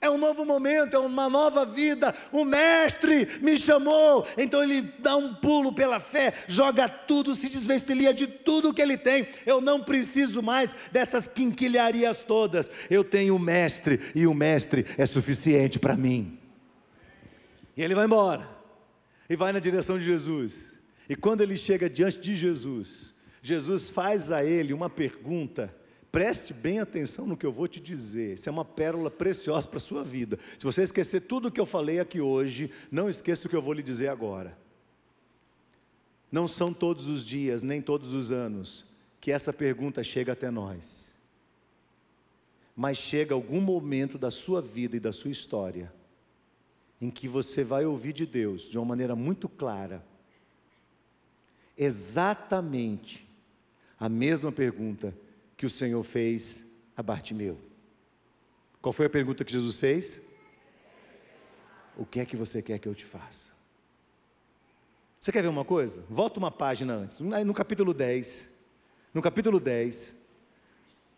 [0.01, 2.13] É um novo momento, é uma nova vida.
[2.33, 4.27] O Mestre me chamou.
[4.37, 8.97] Então ele dá um pulo pela fé, joga tudo, se desvencilha de tudo que ele
[8.97, 9.29] tem.
[9.47, 12.69] Eu não preciso mais dessas quinquilharias todas.
[12.91, 16.41] Eu tenho o Mestre e o Mestre é suficiente para mim.
[17.77, 18.49] E ele vai embora
[19.31, 20.57] e vai na direção de Jesus.
[21.09, 25.78] E quando ele chega diante de Jesus, Jesus faz a ele uma pergunta
[26.19, 28.35] Preste bem atenção no que eu vou te dizer.
[28.35, 30.37] Isso é uma pérola preciosa para a sua vida.
[30.59, 33.63] Se você esquecer tudo o que eu falei aqui hoje, não esqueça o que eu
[33.63, 34.59] vou lhe dizer agora.
[36.33, 38.85] Não são todos os dias, nem todos os anos,
[39.21, 41.07] que essa pergunta chega até nós.
[42.75, 45.93] Mas chega algum momento da sua vida e da sua história
[47.01, 50.05] em que você vai ouvir de Deus de uma maneira muito clara,
[51.77, 53.25] exatamente
[54.01, 55.15] a mesma pergunta
[55.59, 56.63] que o Senhor fez
[56.97, 57.59] a Bartimeu.
[58.81, 60.21] Qual foi a pergunta que Jesus fez?
[61.97, 63.53] O que é que você quer que eu te faça?
[65.19, 66.05] Você quer ver uma coisa?
[66.09, 68.49] Volta uma página antes, no capítulo 10.
[69.13, 70.15] No capítulo 10,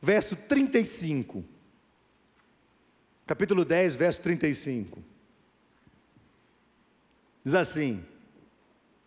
[0.01, 1.45] verso 35.
[3.27, 5.05] Capítulo 10, verso 35.
[7.45, 8.03] Diz assim: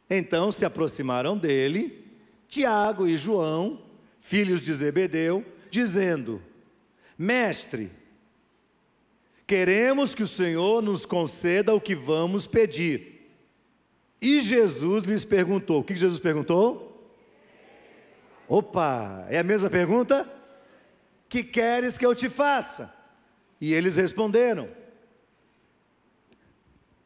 [0.07, 2.05] Então se aproximaram dele
[2.47, 3.93] Tiago e João,
[4.24, 6.41] filhos de Zebedeu, dizendo:
[7.17, 7.91] Mestre,
[9.45, 13.30] queremos que o Senhor nos conceda o que vamos pedir.
[14.21, 16.89] E Jesus lhes perguntou: O que Jesus perguntou?
[18.47, 20.32] Opa, é a mesma pergunta?
[21.28, 22.93] Que queres que eu te faça?
[23.59, 24.69] E eles responderam: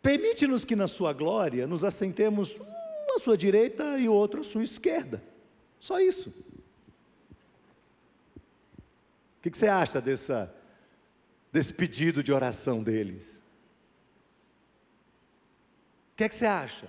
[0.03, 4.43] Permite-nos que na sua glória nos assentemos um à sua direita e o outro à
[4.43, 5.23] sua esquerda.
[5.79, 6.31] Só isso.
[9.37, 10.53] O que, você acha dessa,
[11.51, 13.41] desse pedido de oração deles?
[16.13, 16.87] O que é que você acha?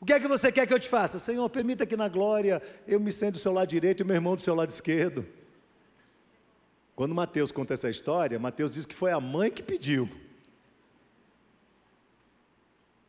[0.00, 1.18] O que é que você quer que eu te faça?
[1.18, 4.36] Senhor, permita que na glória eu me sente do seu lado direito e meu irmão
[4.36, 5.26] do seu lado esquerdo.
[6.96, 10.08] Quando Mateus conta essa história, Mateus diz que foi a mãe que pediu.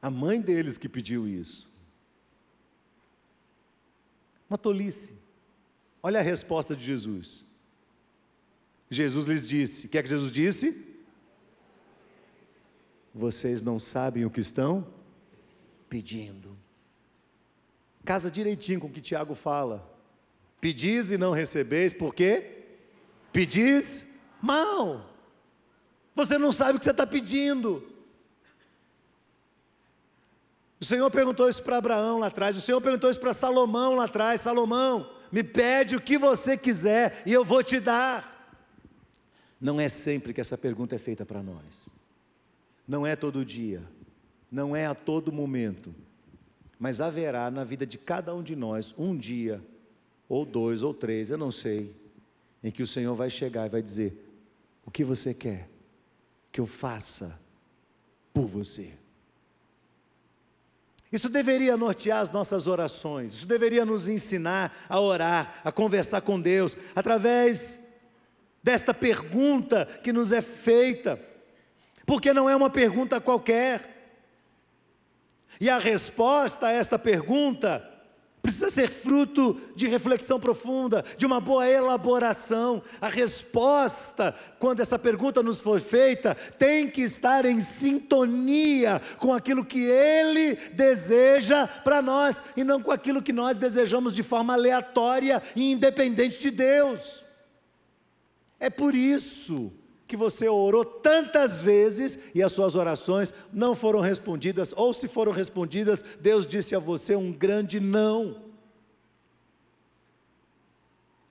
[0.02, 1.70] A mãe deles que pediu isso.
[4.50, 5.21] Uma tolice.
[6.04, 7.44] Olha a resposta de Jesus.
[8.90, 10.90] Jesus lhes disse: O que é que Jesus disse?
[13.14, 14.88] Vocês não sabem o que estão
[15.90, 16.58] pedindo.
[18.04, 19.88] Casa direitinho com o que Tiago fala.
[20.60, 22.66] Pedis e não recebeis, por quê?
[23.32, 24.06] Pedis
[24.42, 25.10] mal.
[26.16, 27.84] Você não sabe o que você está pedindo.
[30.80, 34.06] O Senhor perguntou isso para Abraão lá atrás, o Senhor perguntou isso para Salomão lá
[34.06, 38.32] atrás: Salomão, me pede o que você quiser e eu vou te dar.
[39.60, 41.88] Não é sempre que essa pergunta é feita para nós,
[42.88, 43.84] não é todo dia,
[44.52, 45.94] não é a todo momento,
[46.80, 49.62] mas haverá na vida de cada um de nós um dia,
[50.28, 51.96] ou dois, ou três, eu não sei,
[52.64, 54.18] em que o Senhor vai chegar e vai dizer:
[54.86, 55.70] O que você quer
[56.52, 57.40] que eu faça
[58.34, 59.01] por você?
[61.12, 66.40] Isso deveria nortear as nossas orações, isso deveria nos ensinar a orar, a conversar com
[66.40, 67.78] Deus, através
[68.64, 71.20] desta pergunta que nos é feita,
[72.06, 73.90] porque não é uma pergunta qualquer.
[75.60, 77.91] E a resposta a esta pergunta
[78.42, 82.82] precisa ser fruto de reflexão profunda, de uma boa elaboração.
[83.00, 89.64] A resposta, quando essa pergunta nos for feita, tem que estar em sintonia com aquilo
[89.64, 95.42] que Ele deseja para nós e não com aquilo que nós desejamos de forma aleatória
[95.56, 97.24] e independente de Deus.
[98.60, 99.72] É por isso
[100.12, 105.32] que você orou tantas vezes e as suas orações não foram respondidas, ou se foram
[105.32, 108.36] respondidas, Deus disse a você um grande não.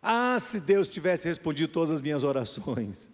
[0.02, 3.10] Ah, se Deus tivesse respondido todas as minhas orações.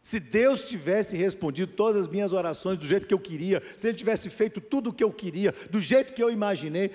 [0.00, 3.94] Se Deus tivesse respondido todas as minhas orações do jeito que eu queria, se Ele
[3.94, 6.90] tivesse feito tudo o que eu queria, do jeito que eu imaginei,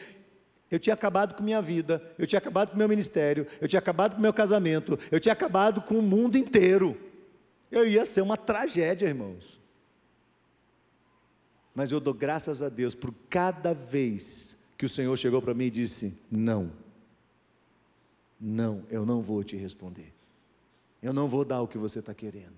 [0.71, 4.15] eu tinha acabado com minha vida, eu tinha acabado com meu ministério, eu tinha acabado
[4.15, 6.97] com meu casamento, eu tinha acabado com o mundo inteiro.
[7.71, 9.59] Eu ia ser uma tragédia, irmãos.
[11.73, 15.65] Mas eu dou graças a Deus por cada vez que o Senhor chegou para mim
[15.65, 16.71] e disse: Não,
[18.39, 20.13] não, eu não vou te responder.
[21.01, 22.57] Eu não vou dar o que você está querendo.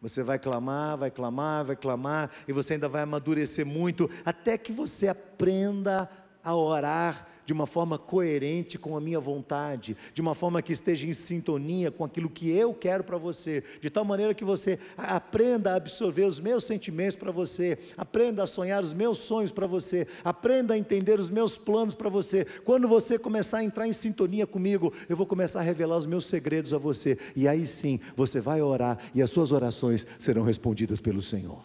[0.00, 4.72] Você vai clamar, vai clamar, vai clamar, e você ainda vai amadurecer muito, até que
[4.72, 6.08] você aprenda
[6.42, 11.06] a orar de uma forma coerente com a minha vontade, de uma forma que esteja
[11.06, 15.72] em sintonia com aquilo que eu quero para você, de tal maneira que você aprenda
[15.72, 20.06] a absorver os meus sentimentos para você, aprenda a sonhar os meus sonhos para você,
[20.22, 22.44] aprenda a entender os meus planos para você.
[22.66, 26.26] Quando você começar a entrar em sintonia comigo, eu vou começar a revelar os meus
[26.26, 31.00] segredos a você, e aí sim você vai orar e as suas orações serão respondidas
[31.00, 31.64] pelo Senhor.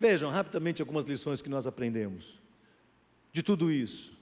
[0.00, 2.47] Vejam rapidamente algumas lições que nós aprendemos
[3.38, 4.12] de tudo isso?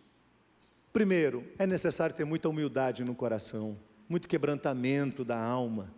[0.93, 5.91] Primeiro, é necessário ter muita humildade no coração, muito quebrantamento da alma,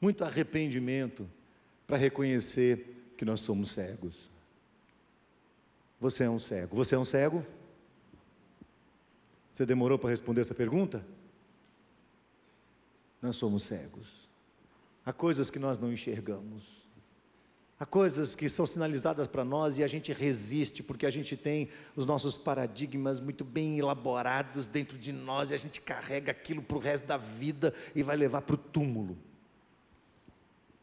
[0.00, 1.28] muito arrependimento
[1.84, 4.30] para reconhecer que nós somos cegos.
[5.98, 6.76] Você é um cego.
[6.76, 7.44] Você é um cego?
[9.50, 11.04] Você demorou para responder essa pergunta?
[13.20, 14.28] Nós somos cegos.
[15.04, 16.79] Há coisas que nós não enxergamos.
[17.80, 21.70] Há coisas que são sinalizadas para nós e a gente resiste, porque a gente tem
[21.96, 26.76] os nossos paradigmas muito bem elaborados dentro de nós e a gente carrega aquilo para
[26.76, 29.16] o resto da vida e vai levar para o túmulo.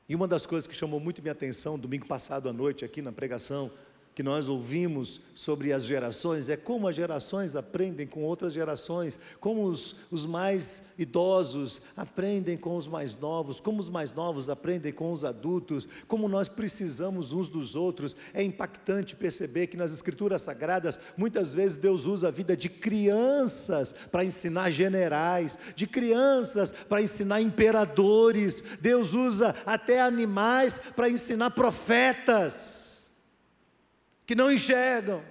[0.10, 3.12] E uma das coisas que chamou muito minha atenção domingo passado à noite, aqui na
[3.12, 3.70] pregação,
[4.18, 9.65] que nós ouvimos sobre as gerações é como as gerações aprendem com outras gerações, como
[9.65, 15.11] os, os mais idosos aprendem com os mais novos, como os mais novos aprendem com
[15.11, 18.15] os adultos, como nós precisamos uns dos outros.
[18.34, 23.93] É impactante perceber que nas Escrituras Sagradas, muitas vezes Deus usa a vida de crianças
[24.11, 32.76] para ensinar generais, de crianças para ensinar imperadores, Deus usa até animais para ensinar profetas
[34.28, 35.23] que não enxergam.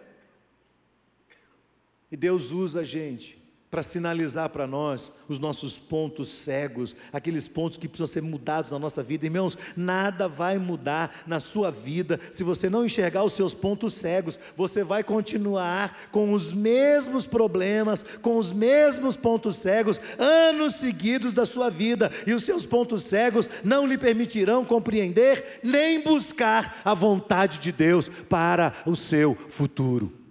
[2.11, 7.77] E Deus usa a gente para sinalizar para nós os nossos pontos cegos, aqueles pontos
[7.77, 9.27] que precisam ser mudados na nossa vida.
[9.27, 14.39] Irmãos, nada vai mudar na sua vida se você não enxergar os seus pontos cegos.
[14.57, 21.45] Você vai continuar com os mesmos problemas, com os mesmos pontos cegos, anos seguidos da
[21.45, 27.59] sua vida, e os seus pontos cegos não lhe permitirão compreender nem buscar a vontade
[27.59, 30.26] de Deus para o seu futuro.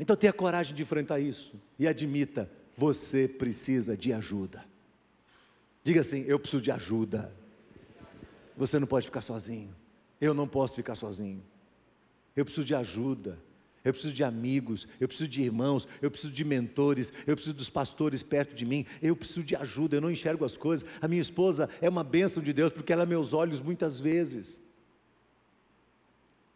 [0.00, 4.64] Então tenha coragem de enfrentar isso e admita: você precisa de ajuda.
[5.84, 7.30] Diga assim: eu preciso de ajuda.
[8.56, 9.76] Você não pode ficar sozinho.
[10.18, 11.42] Eu não posso ficar sozinho.
[12.34, 13.38] Eu preciso de ajuda.
[13.82, 17.70] Eu preciso de amigos, eu preciso de irmãos, eu preciso de mentores, eu preciso dos
[17.70, 20.86] pastores perto de mim, eu preciso de ajuda, eu não enxergo as coisas.
[21.00, 24.60] A minha esposa é uma bênção de Deus porque ela é meus olhos muitas vezes.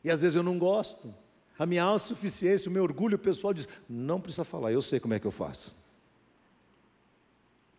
[0.04, 1.14] E às vezes eu não gosto.
[1.58, 5.20] A minha autossuficiência, o meu orgulho pessoal diz: não precisa falar, eu sei como é
[5.20, 5.74] que eu faço.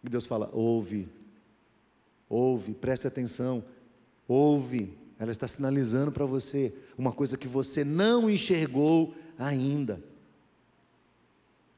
[0.04, 1.10] E Deus fala: ouve,
[2.30, 3.64] ouve, preste atenção,
[4.28, 4.94] ouve.
[5.18, 10.02] Ela está sinalizando para você uma coisa que você não enxergou ainda.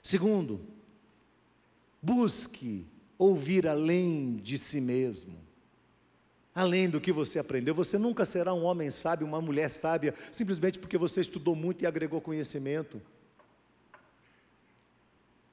[0.02, 0.60] Segundo,
[2.02, 2.86] busque
[3.18, 5.47] ouvir além de si mesmo
[6.58, 7.76] além do que você aprendeu.
[7.76, 11.86] Você nunca será um homem sábio, uma mulher sábia, simplesmente porque você estudou muito e
[11.86, 13.00] agregou conhecimento.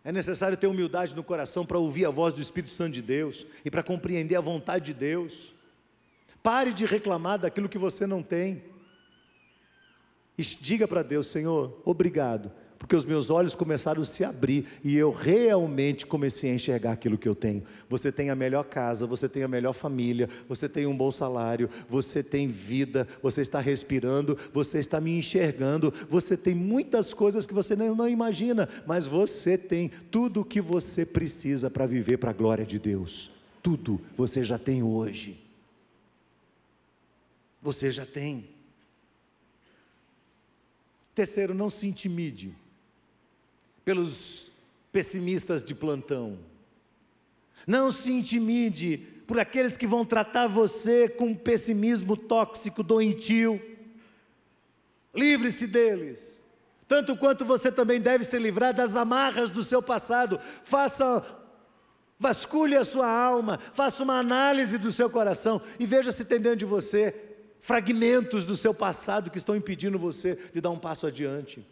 [0.03, 3.47] É necessário ter humildade no coração para ouvir a voz do Espírito Santo de Deus
[3.63, 5.53] e para compreender a vontade de Deus.
[6.43, 8.65] Pare de reclamar daquilo que você não tem.
[10.39, 12.51] E diga para Deus: Senhor, obrigado
[12.85, 17.17] porque os meus olhos começaram a se abrir e eu realmente comecei a enxergar aquilo
[17.17, 17.63] que eu tenho.
[17.89, 21.71] Você tem a melhor casa, você tem a melhor família, você tem um bom salário,
[21.89, 27.55] você tem vida, você está respirando, você está me enxergando, você tem muitas coisas que
[27.55, 32.33] você não, não imagina, mas você tem tudo o que você precisa para viver para
[32.33, 33.31] a glória de Deus.
[33.63, 35.43] Tudo você já tem hoje.
[37.63, 38.45] Você já tem.
[41.15, 42.55] Terceiro, não se intimide
[43.85, 44.51] pelos
[44.93, 46.39] pessimistas de plantão.
[47.67, 53.61] Não se intimide por aqueles que vão tratar você com pessimismo tóxico, doentio.
[55.15, 56.39] Livre-se deles.
[56.87, 60.39] Tanto quanto você também deve se livrar das amarras do seu passado.
[60.63, 61.25] Faça,
[62.19, 66.59] vasculhe a sua alma, faça uma análise do seu coração e veja se tem dentro
[66.59, 71.67] de você fragmentos do seu passado que estão impedindo você de dar um passo adiante.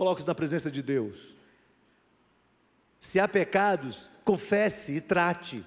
[0.00, 1.36] Coloque-se na presença de Deus.
[2.98, 5.62] Se há pecados, confesse e trate.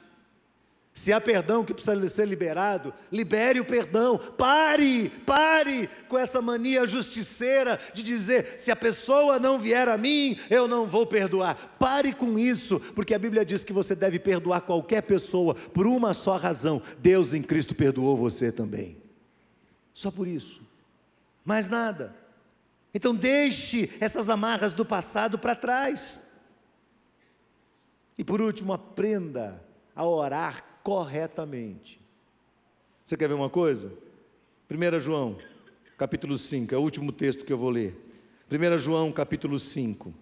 [0.92, 4.18] Se há perdão que precisa ser liberado, libere o perdão.
[4.18, 10.36] Pare, pare com essa mania justiceira de dizer: se a pessoa não vier a mim,
[10.50, 11.76] eu não vou perdoar.
[11.78, 16.12] Pare com isso, porque a Bíblia diz que você deve perdoar qualquer pessoa por uma
[16.12, 18.98] só razão: Deus em Cristo perdoou você também.
[19.94, 20.60] Só por isso.
[21.46, 22.23] Mais nada.
[22.94, 26.20] Então deixe essas amarras do passado para trás.
[28.18, 29.64] E por último, aprenda
[29.96, 32.00] a orar corretamente.
[33.04, 33.92] Você quer ver uma coisa?
[34.70, 35.38] 1 João,
[35.98, 37.96] capítulo 5, é o último texto que eu vou ler.
[38.52, 40.14] 1 João, capítulo 5.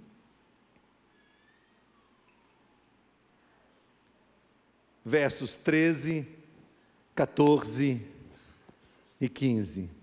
[5.04, 6.28] Versos 13,
[7.14, 8.08] 14
[9.20, 10.01] e 15.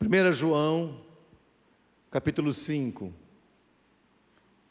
[0.00, 1.04] 1 João,
[2.08, 3.12] capítulo 5,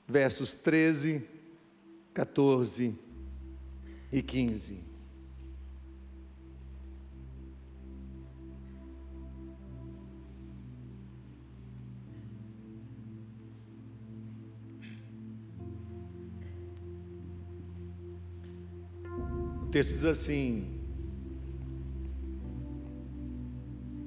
[0.08, 1.28] versos 13,
[2.14, 2.98] 14
[4.10, 4.80] e 15.
[19.62, 20.77] O texto diz assim: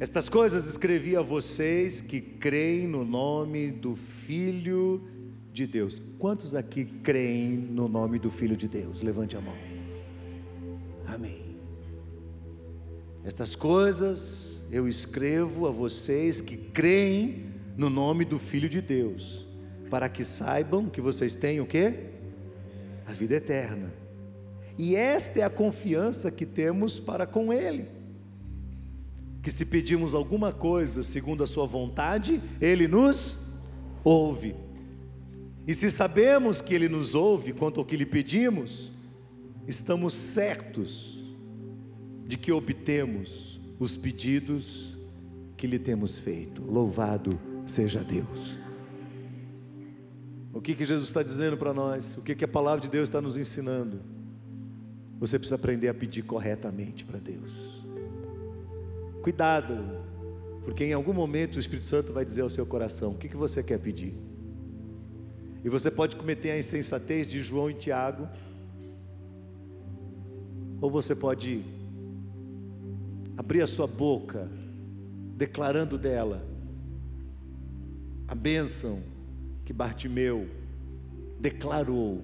[0.01, 5.07] Estas coisas escrevi a vocês que creem no nome do Filho
[5.53, 6.01] de Deus.
[6.19, 9.03] Quantos aqui creem no nome do Filho de Deus?
[9.03, 9.55] Levante a mão.
[11.07, 11.55] Amém.
[13.25, 19.47] Estas coisas eu escrevo a vocês que creem no nome do Filho de Deus,
[19.91, 22.07] para que saibam que vocês têm o quê?
[23.05, 23.93] A vida eterna.
[24.79, 28.00] E esta é a confiança que temos para com Ele
[29.43, 33.39] que se pedimos alguma coisa segundo a Sua vontade, Ele nos
[34.05, 34.55] ouve.
[35.67, 38.91] E se sabemos que Ele nos ouve quanto ao que lhe pedimos,
[39.67, 41.19] estamos certos
[42.27, 44.97] de que obtemos os pedidos
[45.57, 46.63] que lhe temos feito.
[46.63, 48.57] Louvado seja Deus.
[50.53, 52.17] O que, que Jesus está dizendo para nós?
[52.17, 54.01] O que, que a palavra de Deus está nos ensinando?
[55.19, 57.70] Você precisa aprender a pedir corretamente para Deus.
[59.23, 59.75] Cuidado,
[60.65, 63.37] porque em algum momento o Espírito Santo vai dizer ao seu coração: o que, que
[63.37, 64.15] você quer pedir?
[65.63, 68.27] E você pode cometer a insensatez de João e Tiago,
[70.81, 71.63] ou você pode
[73.37, 74.51] abrir a sua boca,
[75.37, 76.47] declarando dela
[78.27, 79.03] a bênção
[79.65, 80.49] que Bartimeu
[81.39, 82.23] declarou,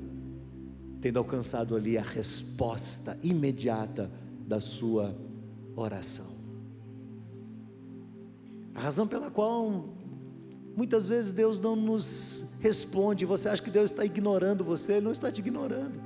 [1.01, 4.11] tendo alcançado ali a resposta imediata
[4.47, 5.15] da sua
[5.75, 6.36] oração.
[8.77, 9.89] A razão pela qual
[10.77, 15.13] muitas vezes Deus não nos responde, você acha que Deus está ignorando você, Ele não
[15.13, 15.99] está te ignorando.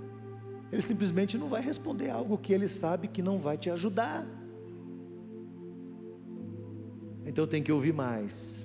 [0.71, 4.25] Ele simplesmente não vai responder algo que Ele sabe que não vai te ajudar.
[7.27, 8.60] Então tem que ouvir mais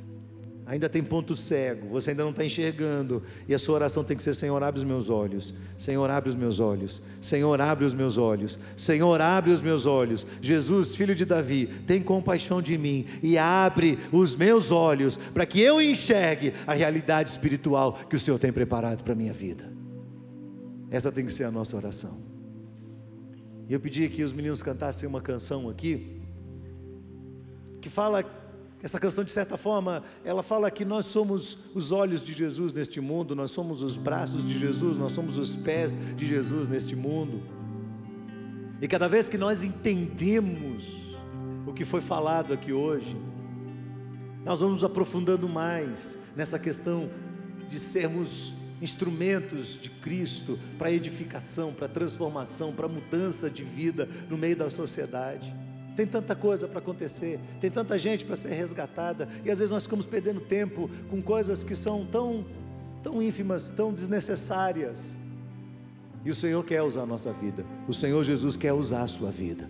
[0.66, 4.24] ainda tem ponto cego, você ainda não está enxergando, e a sua oração tem que
[4.24, 8.18] ser: Senhor, abre os meus olhos, Senhor, abre os meus olhos, Senhor, abre os meus
[8.18, 10.26] olhos, Senhor, abre os meus olhos.
[10.42, 15.62] Jesus, filho de Davi, tem compaixão de mim e abre os meus olhos para que
[15.62, 19.72] eu enxergue a realidade espiritual que o Senhor tem preparado para a minha vida.
[20.90, 22.18] Essa tem que ser a nossa oração.
[23.68, 26.22] Eu pedi que os meninos cantassem uma canção aqui,
[27.82, 28.24] que fala
[28.86, 33.02] essa canção, de certa forma, ela fala que nós somos os olhos de Jesus neste
[33.02, 37.42] mundo, nós somos os braços de Jesus, nós somos os pés de Jesus neste mundo.
[38.80, 40.88] E cada vez que nós entendemos
[41.66, 43.18] o que foi falado aqui hoje,
[44.46, 47.10] nós vamos aprofundando mais nessa questão
[47.68, 54.56] de sermos instrumentos de Cristo para edificação, para transformação, para mudança de vida no meio
[54.56, 55.65] da sociedade.
[55.96, 59.84] Tem tanta coisa para acontecer, tem tanta gente para ser resgatada, e às vezes nós
[59.84, 62.46] ficamos perdendo tempo com coisas que são tão,
[63.02, 65.16] tão ínfimas, tão desnecessárias.
[66.26, 69.32] E o Senhor quer usar a nossa vida, o Senhor Jesus quer usar a sua
[69.32, 69.70] vida,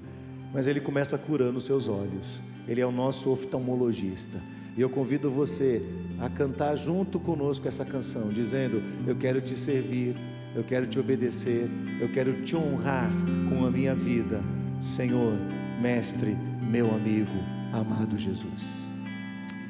[0.51, 2.28] mas Ele começa curando os seus olhos,
[2.67, 4.41] Ele é o nosso oftalmologista.
[4.76, 5.82] E eu convido você
[6.19, 10.17] a cantar junto conosco essa canção, dizendo: Eu quero te servir,
[10.53, 11.69] eu quero te obedecer,
[12.01, 13.09] eu quero te honrar
[13.47, 14.43] com a minha vida,
[14.82, 16.36] Senhor mestre,
[16.69, 17.32] meu amigo,
[17.71, 18.63] amado Jesus.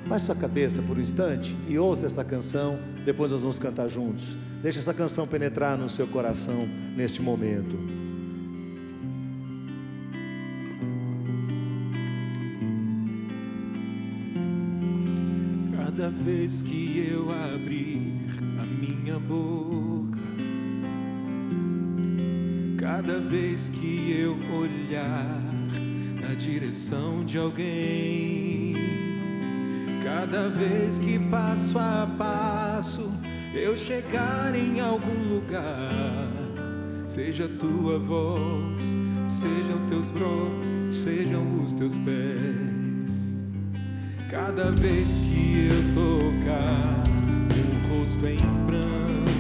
[0.08, 4.38] Baixe sua cabeça por um instante e ouça essa canção, depois nós vamos cantar juntos.
[4.62, 7.78] Deixe essa canção penetrar no seu coração neste momento.
[15.76, 18.14] Cada vez que eu abrir
[18.60, 20.20] a minha boca,
[22.78, 25.45] cada vez que eu olhar
[26.28, 28.76] na direção de alguém.
[30.04, 33.12] Cada vez que passo a passo
[33.54, 36.28] eu chegar em algum lugar,
[37.08, 38.82] seja tua voz,
[39.28, 43.44] sejam teus brotos, sejam os teus pés.
[44.30, 47.04] Cada vez que eu tocar
[47.56, 49.32] um rosto em pranto,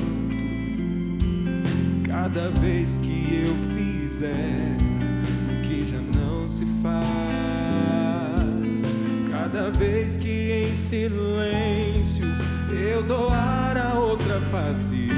[2.08, 4.95] cada vez que eu fizer
[6.86, 8.84] faz.
[9.32, 12.28] Cada vez que em silêncio
[12.72, 15.10] eu doar a outra face,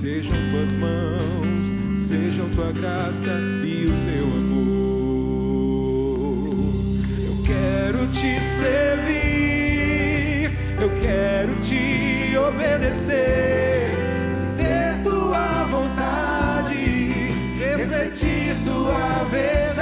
[0.00, 3.30] sejam tuas mãos, sejam tua graça
[3.64, 4.66] e o teu amor.
[7.24, 8.90] Eu quero te servir,
[10.80, 13.90] eu quero te obedecer,
[14.56, 16.74] ver tua vontade,
[17.58, 19.75] refletir tua verdade.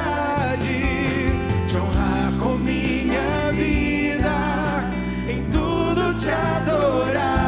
[6.24, 7.44] Te adorar,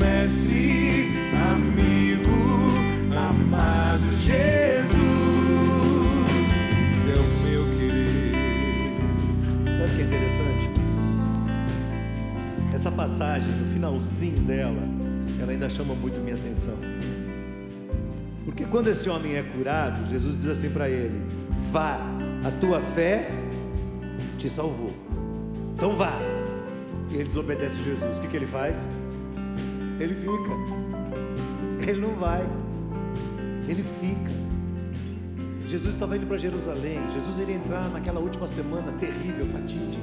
[0.00, 1.10] mestre,
[1.52, 2.72] amigo,
[3.14, 4.96] amado Jesus.
[6.88, 8.96] Esse é o meu querer.
[9.76, 10.64] Sabe o que é interessante?
[12.72, 14.80] Essa passagem, no finalzinho dela,
[15.38, 16.78] ela ainda chama muito minha atenção.
[18.46, 21.20] Porque quando esse homem é curado, Jesus diz assim para ele:
[21.70, 21.98] Vá,
[22.42, 23.30] a tua fé
[24.38, 24.94] te salvou.
[25.74, 26.31] Então vá
[27.12, 28.78] e ele desobedece a Jesus, o que, que ele faz?
[30.00, 32.42] Ele fica, ele não vai,
[33.68, 34.32] ele fica.
[35.68, 40.02] Jesus estava indo para Jerusalém, Jesus iria entrar naquela última semana terrível, fatídica.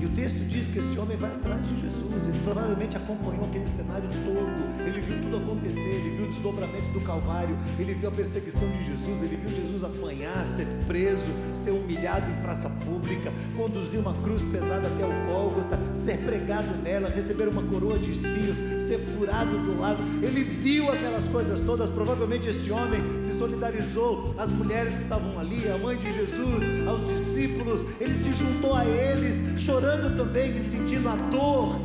[0.00, 2.26] E o texto diz que este homem vai atrás de Jesus.
[2.26, 4.86] Ele provavelmente acompanhou aquele cenário todo.
[4.86, 5.80] Ele viu tudo acontecer.
[5.80, 7.56] Ele viu o desdobramento do Calvário.
[7.78, 9.22] Ele viu a perseguição de Jesus.
[9.22, 11.24] Ele viu Jesus apanhar, ser preso,
[11.54, 17.08] ser humilhado em praça pública, conduzir uma cruz pesada até o Gólgota, ser pregado nela,
[17.08, 20.02] receber uma coroa de espinhos, ser furado do lado.
[20.22, 21.88] Ele viu aquelas coisas todas.
[21.88, 27.08] Provavelmente este homem se solidarizou às mulheres que estavam ali, à mãe de Jesus, aos
[27.08, 27.82] discípulos.
[27.98, 31.80] Ele se juntou a eles, chorando também e sentindo a dor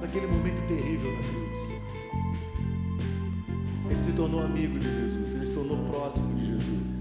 [0.00, 1.58] daquele momento terrível na cruz.
[3.90, 7.00] Ele se tornou amigo de Jesus, ele se tornou próximo de Jesus.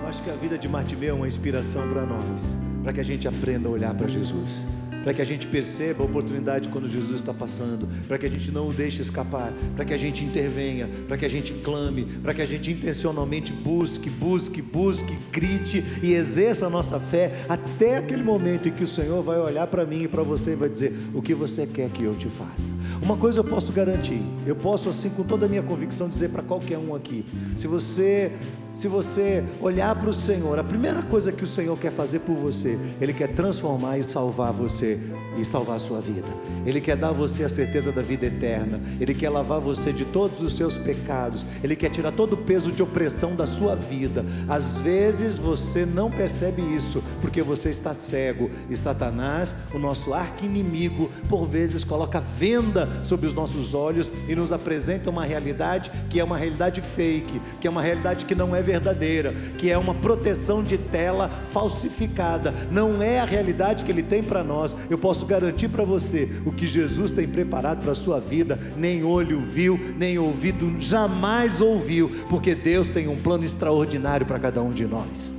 [0.00, 2.42] Eu acho que a vida de Martimeu é uma inspiração para nós,
[2.82, 4.64] para que a gente aprenda a olhar para Jesus
[5.06, 8.50] para que a gente perceba a oportunidade quando Jesus está passando, para que a gente
[8.50, 12.34] não o deixe escapar, para que a gente intervenha, para que a gente clame, para
[12.34, 18.24] que a gente intencionalmente busque, busque, busque, grite e exerça a nossa fé até aquele
[18.24, 20.92] momento em que o Senhor vai olhar para mim e para você e vai dizer:
[21.14, 22.75] O que você quer que eu te faça?
[23.02, 26.42] Uma coisa eu posso garantir, eu posso assim com toda a minha convicção dizer para
[26.42, 27.24] qualquer um aqui,
[27.56, 28.32] se você
[28.76, 32.36] se você olhar para o Senhor, a primeira coisa que o Senhor quer fazer por
[32.36, 35.00] você, Ele quer transformar e salvar você
[35.38, 36.28] e salvar a sua vida.
[36.66, 38.78] Ele quer dar a você a certeza da vida eterna.
[39.00, 41.46] Ele quer lavar você de todos os seus pecados.
[41.62, 44.24] Ele quer tirar todo o peso de opressão da sua vida.
[44.46, 51.10] Às vezes você não percebe isso porque você está cego e Satanás, o nosso arqui-inimigo,
[51.30, 56.24] por vezes coloca venda sobre os nossos olhos e nos apresenta uma realidade que é
[56.24, 60.62] uma realidade fake, que é uma realidade que não é verdadeira, que é uma proteção
[60.62, 64.74] de tela falsificada, não é a realidade que Ele tem para nós.
[64.90, 69.04] Eu posso garantir para você o que Jesus tem preparado para a sua vida, nem
[69.04, 74.70] olho viu, nem ouvido jamais ouviu, porque Deus tem um plano extraordinário para cada um
[74.70, 75.36] de nós.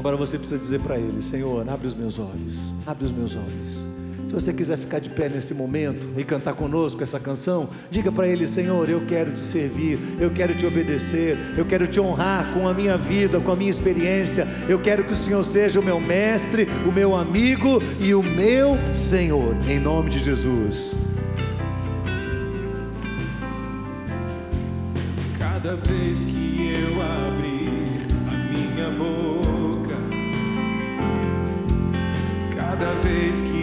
[0.00, 3.79] Agora você precisa dizer para Ele: Senhor, abre os meus olhos, abre os meus olhos.
[4.30, 8.28] Se você quiser ficar de pé nesse momento e cantar conosco essa canção, diga para
[8.28, 12.68] Ele: Senhor, eu quero te servir, eu quero te obedecer, eu quero te honrar com
[12.68, 14.46] a minha vida, com a minha experiência.
[14.68, 18.78] Eu quero que o Senhor seja o meu mestre, o meu amigo e o meu
[18.94, 20.92] Senhor, em nome de Jesus.
[25.40, 29.96] Cada vez que eu abrir a minha boca,
[32.54, 33.59] cada vez que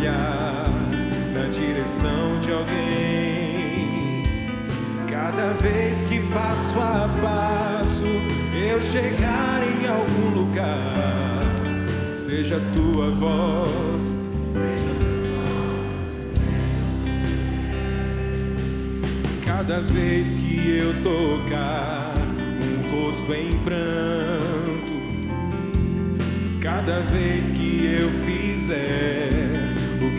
[0.00, 0.64] olhar
[1.34, 4.22] na direção de alguém.
[5.08, 8.06] Cada vez que passo a passo
[8.54, 11.42] eu chegar em algum lugar,
[12.16, 14.14] seja a tua voz,
[14.52, 16.16] seja tua voz.
[19.44, 22.14] Cada vez que eu tocar
[22.62, 25.00] um rosto em pranto,
[26.60, 29.59] cada vez que eu fizer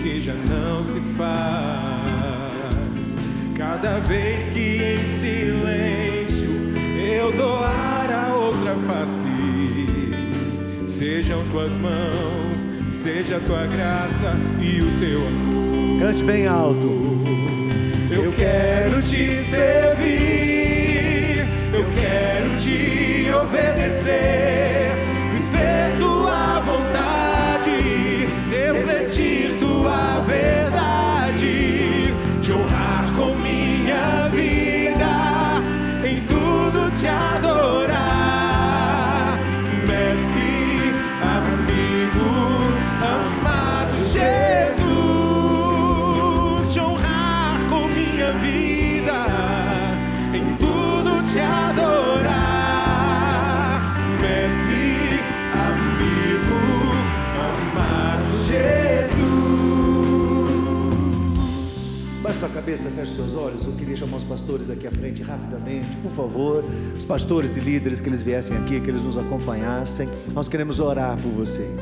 [0.02, 3.16] que já não se faz.
[3.56, 6.50] Cada vez que em silêncio
[7.00, 9.86] eu doar a outra face,
[10.88, 16.00] sejam tuas mãos, seja a tua graça e o teu amor.
[16.00, 17.22] Cante bem alto.
[18.10, 24.61] Eu quero te servir, eu quero te obedecer,
[62.72, 63.66] cabeça, feche seus olhos.
[63.66, 66.64] Eu queria chamar os pastores aqui à frente rapidamente, por favor.
[66.98, 70.08] Os pastores e líderes que eles viessem aqui, que eles nos acompanhassem.
[70.34, 71.82] Nós queremos orar por vocês.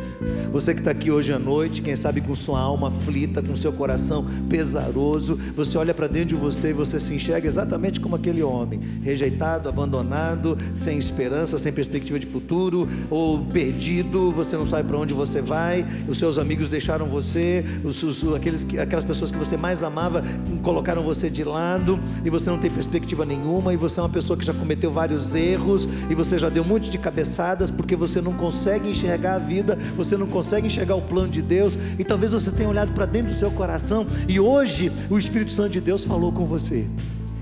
[0.52, 3.72] Você que está aqui hoje à noite, quem sabe com sua alma aflita, com seu
[3.72, 8.42] coração pesaroso, você olha para dentro de você e você se enxerga exatamente como aquele
[8.42, 14.98] homem, rejeitado, abandonado, sem esperança, sem perspectiva de futuro, ou perdido, você não sabe para
[14.98, 19.38] onde você vai, os seus amigos deixaram você, os, os, aqueles, que- aquelas pessoas que
[19.38, 20.24] você mais amava
[20.64, 24.38] colocaram você de lado e você não tem perspectiva nenhuma e você é uma pessoa
[24.38, 28.34] que já cometeu vários erros e você já deu monte de cabeçadas porque você não
[28.34, 32.52] consegue enxergar a vida, você não consegue enxergar o plano de Deus e talvez você
[32.52, 36.32] tenha olhado para dentro do seu coração e hoje o Espírito Santo de Deus falou
[36.32, 36.88] com você.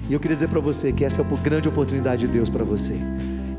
[0.10, 2.64] E eu queria dizer para você que essa é a grande oportunidade de Deus para
[2.64, 2.96] você.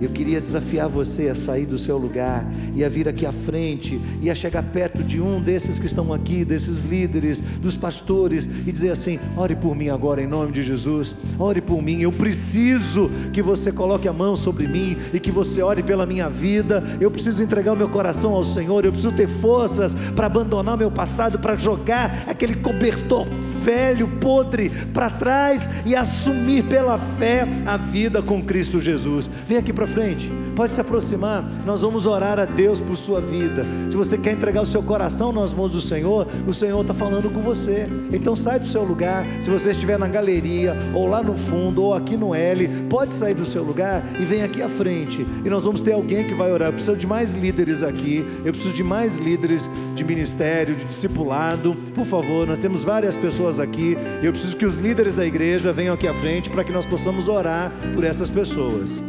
[0.00, 4.00] Eu queria desafiar você a sair do seu lugar e a vir aqui à frente
[4.22, 8.70] e a chegar perto de um desses que estão aqui, desses líderes, dos pastores e
[8.70, 12.00] dizer assim: ore por mim agora em nome de Jesus, ore por mim.
[12.00, 16.28] Eu preciso que você coloque a mão sobre mim e que você ore pela minha
[16.28, 16.82] vida.
[17.00, 18.84] Eu preciso entregar o meu coração ao Senhor.
[18.84, 23.26] Eu preciso ter forças para abandonar meu passado, para jogar aquele cobertor
[23.58, 29.28] velho, podre para trás e assumir pela fé a vida com Cristo Jesus.
[29.46, 31.44] Vem aqui para frente, pode se aproximar.
[31.64, 33.64] Nós vamos orar a Deus por sua vida.
[33.90, 37.30] Se você quer entregar o seu coração nas mãos do Senhor, o Senhor está falando
[37.30, 37.86] com você.
[38.12, 39.26] Então sai do seu lugar.
[39.40, 43.34] Se você estiver na galeria, ou lá no fundo, ou aqui no L, pode sair
[43.34, 45.26] do seu lugar e vem aqui à frente.
[45.44, 46.68] E nós vamos ter alguém que vai orar.
[46.68, 48.24] Eu preciso de mais líderes aqui.
[48.44, 51.74] Eu preciso de mais líderes de ministério, de discipulado.
[51.94, 53.96] Por favor, nós temos várias pessoas aqui.
[54.22, 57.28] Eu preciso que os líderes da igreja venham aqui à frente para que nós possamos
[57.28, 59.00] orar por essas pessoas.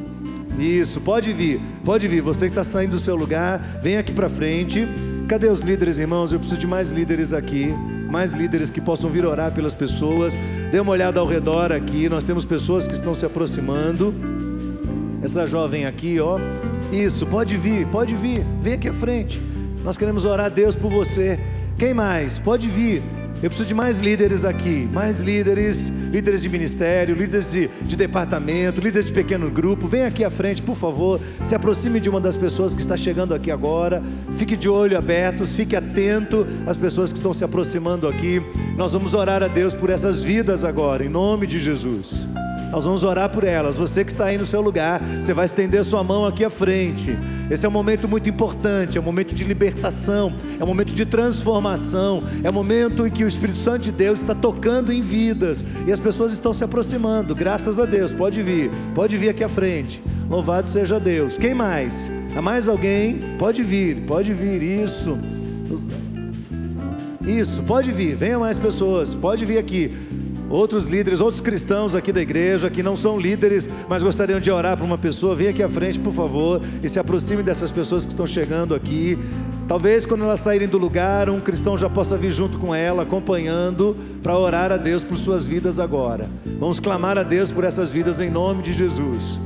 [0.59, 2.21] Isso, pode vir, pode vir.
[2.21, 4.85] Você que está saindo do seu lugar, vem aqui para frente.
[5.27, 6.31] Cadê os líderes, irmãos?
[6.31, 7.73] Eu preciso de mais líderes aqui,
[8.11, 10.35] mais líderes que possam vir orar pelas pessoas.
[10.71, 12.09] Dê uma olhada ao redor aqui.
[12.09, 14.13] Nós temos pessoas que estão se aproximando.
[15.21, 16.39] Essa jovem aqui, ó.
[16.91, 18.43] Isso, pode vir, pode vir.
[18.61, 19.39] Vem aqui à frente.
[19.83, 21.39] Nós queremos orar a Deus por você.
[21.77, 22.37] Quem mais?
[22.37, 23.01] Pode vir.
[23.41, 28.81] Eu preciso de mais líderes aqui, mais líderes, líderes de ministério, líderes de, de departamento,
[28.81, 29.87] líderes de pequeno grupo.
[29.87, 31.21] Vem aqui à frente, por favor.
[31.41, 34.03] Se aproxime de uma das pessoas que está chegando aqui agora.
[34.35, 38.41] Fique de olho abertos, fique atento às pessoas que estão se aproximando aqui.
[38.75, 42.09] Nós vamos orar a Deus por essas vidas agora, em nome de Jesus.
[42.71, 43.77] Nós vamos orar por elas.
[43.77, 47.17] Você que está aí no seu lugar, você vai estender sua mão aqui à frente.
[47.49, 51.03] Esse é um momento muito importante, é um momento de libertação, é um momento de
[51.03, 55.63] transformação, é um momento em que o Espírito Santo de Deus está tocando em vidas
[55.87, 57.33] e as pessoas estão se aproximando.
[57.33, 60.01] Graças a Deus, pode vir, pode vir aqui à frente.
[60.29, 61.37] Louvado seja Deus.
[61.37, 61.95] Quem mais?
[62.35, 63.19] Há mais alguém?
[63.39, 64.61] Pode vir, pode vir.
[64.61, 65.17] Isso.
[67.25, 68.15] Isso, pode vir.
[68.15, 69.91] Venha mais pessoas, pode vir aqui
[70.49, 74.75] outros líderes, outros cristãos aqui da igreja que não são líderes, mas gostariam de orar
[74.75, 78.11] para uma pessoa, venha aqui à frente, por favor, e se aproxime dessas pessoas que
[78.11, 79.17] estão chegando aqui.
[79.67, 83.95] Talvez quando elas saírem do lugar, um cristão já possa vir junto com ela, acompanhando,
[84.23, 86.27] para orar a Deus por suas vidas agora.
[86.59, 89.39] Vamos clamar a Deus por essas vidas em nome de Jesus.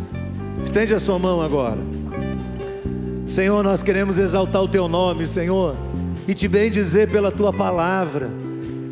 [0.64, 1.80] Estende a sua mão agora.
[3.28, 5.76] Senhor, nós queremos exaltar o teu nome, Senhor,
[6.28, 8.43] e te bem dizer pela tua palavra.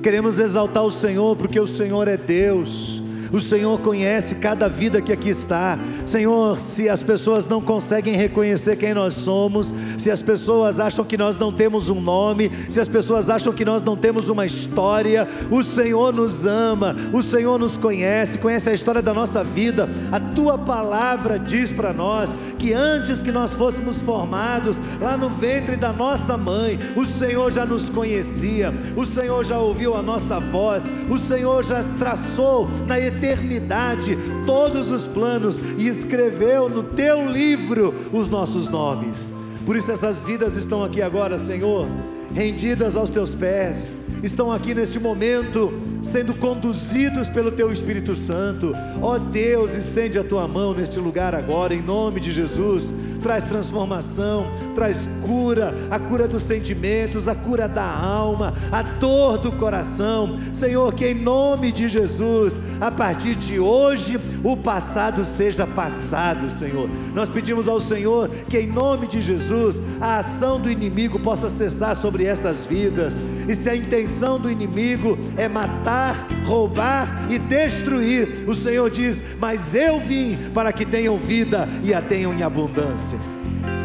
[0.02, 3.02] Queremos exaltar o Senhor porque o Senhor é Deus.
[3.32, 5.78] O Senhor conhece cada vida que aqui está.
[6.12, 11.18] Senhor, se as pessoas não conseguem reconhecer quem nós somos, se as pessoas acham que
[11.18, 15.26] nós não temos um nome, se as pessoas acham que nós não temos uma história,
[15.49, 19.88] o Senhor nos ama, o Senhor nos conhece, conhece a história da nossa vida.
[20.12, 25.78] A tua palavra diz para nós que antes que nós fôssemos formados lá no ventre
[25.78, 30.84] da nossa mãe, o Senhor já nos conhecia, o Senhor já ouviu a nossa voz,
[31.09, 38.28] o Senhor já traçou na eternidade todos os planos e escreveu no teu livro os
[38.28, 39.28] nossos nomes.
[39.66, 41.88] Por isso essas vidas estão aqui agora, Senhor,
[42.34, 43.78] rendidas aos teus pés,
[44.24, 45.72] estão aqui neste momento
[46.02, 48.74] sendo conduzidos pelo teu Espírito Santo.
[49.02, 52.88] Ó oh Deus, estende a tua mão neste lugar agora, em nome de Jesus
[53.22, 59.52] traz transformação, traz cura, a cura dos sentimentos, a cura da alma, a dor do
[59.52, 60.40] coração.
[60.54, 66.90] Senhor, que em nome de Jesus, a partir de hoje, o passado seja passado, Senhor.
[67.14, 71.96] Nós pedimos ao Senhor que em nome de Jesus, a ação do inimigo possa cessar
[71.96, 73.16] sobre estas vidas.
[73.48, 76.16] E se a intenção do inimigo é matar,
[76.46, 82.02] roubar e destruir, o Senhor diz: Mas eu vim para que tenham vida e a
[82.02, 83.11] tenham em abundância.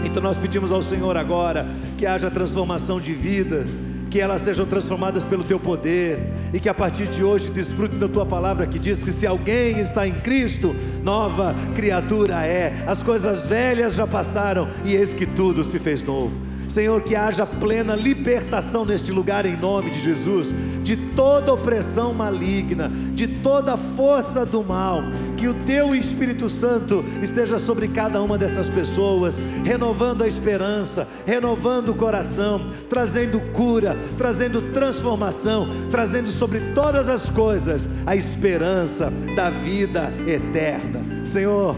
[0.07, 1.66] Então nós pedimos ao Senhor agora
[1.98, 3.64] que haja transformação de vida,
[4.09, 6.18] que elas sejam transformadas pelo teu poder
[6.54, 9.80] e que a partir de hoje desfrute da tua palavra que diz que se alguém
[9.80, 12.84] está em Cristo, nova criatura é.
[12.86, 16.46] As coisas velhas já passaram e eis que tudo se fez novo.
[16.68, 20.50] Senhor, que haja plena libertação neste lugar em nome de Jesus,
[20.82, 25.02] de toda opressão maligna, de toda força do mal,
[25.37, 31.91] que o teu Espírito Santo esteja sobre cada uma dessas pessoas, renovando a esperança, renovando
[31.91, 40.12] o coração, trazendo cura, trazendo transformação, trazendo sobre todas as coisas a esperança da vida
[40.26, 41.26] eterna.
[41.26, 41.76] Senhor,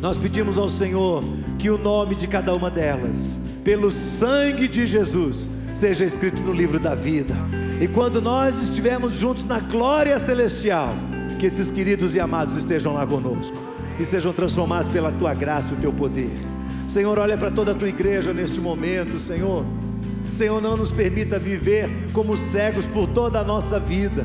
[0.00, 1.22] nós pedimos ao Senhor
[1.58, 6.80] que o nome de cada uma delas pelo sangue de Jesus, seja escrito no livro
[6.80, 7.34] da vida.
[7.78, 10.96] E quando nós estivermos juntos na glória celestial,
[11.38, 13.56] que esses queridos e amados estejam lá conosco.
[13.98, 16.30] e sejam transformados pela tua graça e o teu poder.
[16.88, 19.64] Senhor, olha para toda a tua igreja neste momento, Senhor.
[20.32, 24.24] Senhor, não nos permita viver como cegos por toda a nossa vida.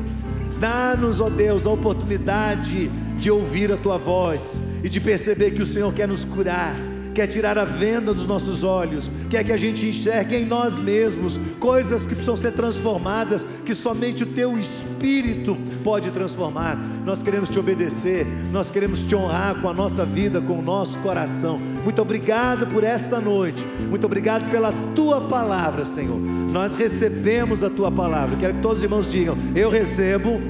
[0.60, 2.88] Dá-nos, ó Deus, a oportunidade
[3.18, 4.42] de ouvir a tua voz
[4.84, 6.76] e de perceber que o Senhor quer nos curar
[7.14, 11.38] quer tirar a venda dos nossos olhos, quer que a gente enxergue em nós mesmos
[11.60, 16.76] coisas que precisam ser transformadas, que somente o Teu Espírito pode transformar.
[17.06, 20.98] Nós queremos te obedecer, nós queremos te honrar com a nossa vida, com o nosso
[20.98, 21.58] coração.
[21.58, 26.18] Muito obrigado por esta noite, muito obrigado pela Tua palavra, Senhor.
[26.18, 28.36] Nós recebemos a Tua palavra.
[28.36, 30.40] Quero que todos os irmãos digam: Eu recebo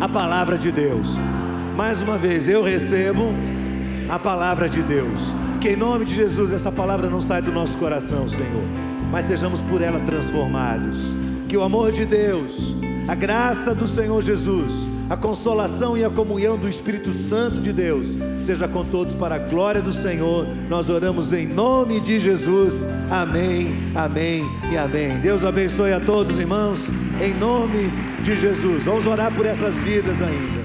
[0.00, 1.08] a palavra de Deus.
[1.76, 3.32] Mais uma vez, eu recebo
[4.08, 5.47] a palavra de Deus.
[5.60, 8.64] Que em nome de Jesus essa palavra não saia do nosso coração, Senhor,
[9.10, 10.96] mas sejamos por ela transformados.
[11.48, 12.76] Que o amor de Deus,
[13.08, 14.72] a graça do Senhor Jesus,
[15.10, 18.08] a consolação e a comunhão do Espírito Santo de Deus
[18.44, 20.46] seja com todos para a glória do Senhor.
[20.68, 22.86] Nós oramos em nome de Jesus.
[23.10, 25.18] Amém, amém e amém.
[25.18, 26.78] Deus abençoe a todos, irmãos,
[27.20, 27.90] em nome
[28.22, 28.84] de Jesus.
[28.84, 30.57] Vamos orar por essas vidas ainda.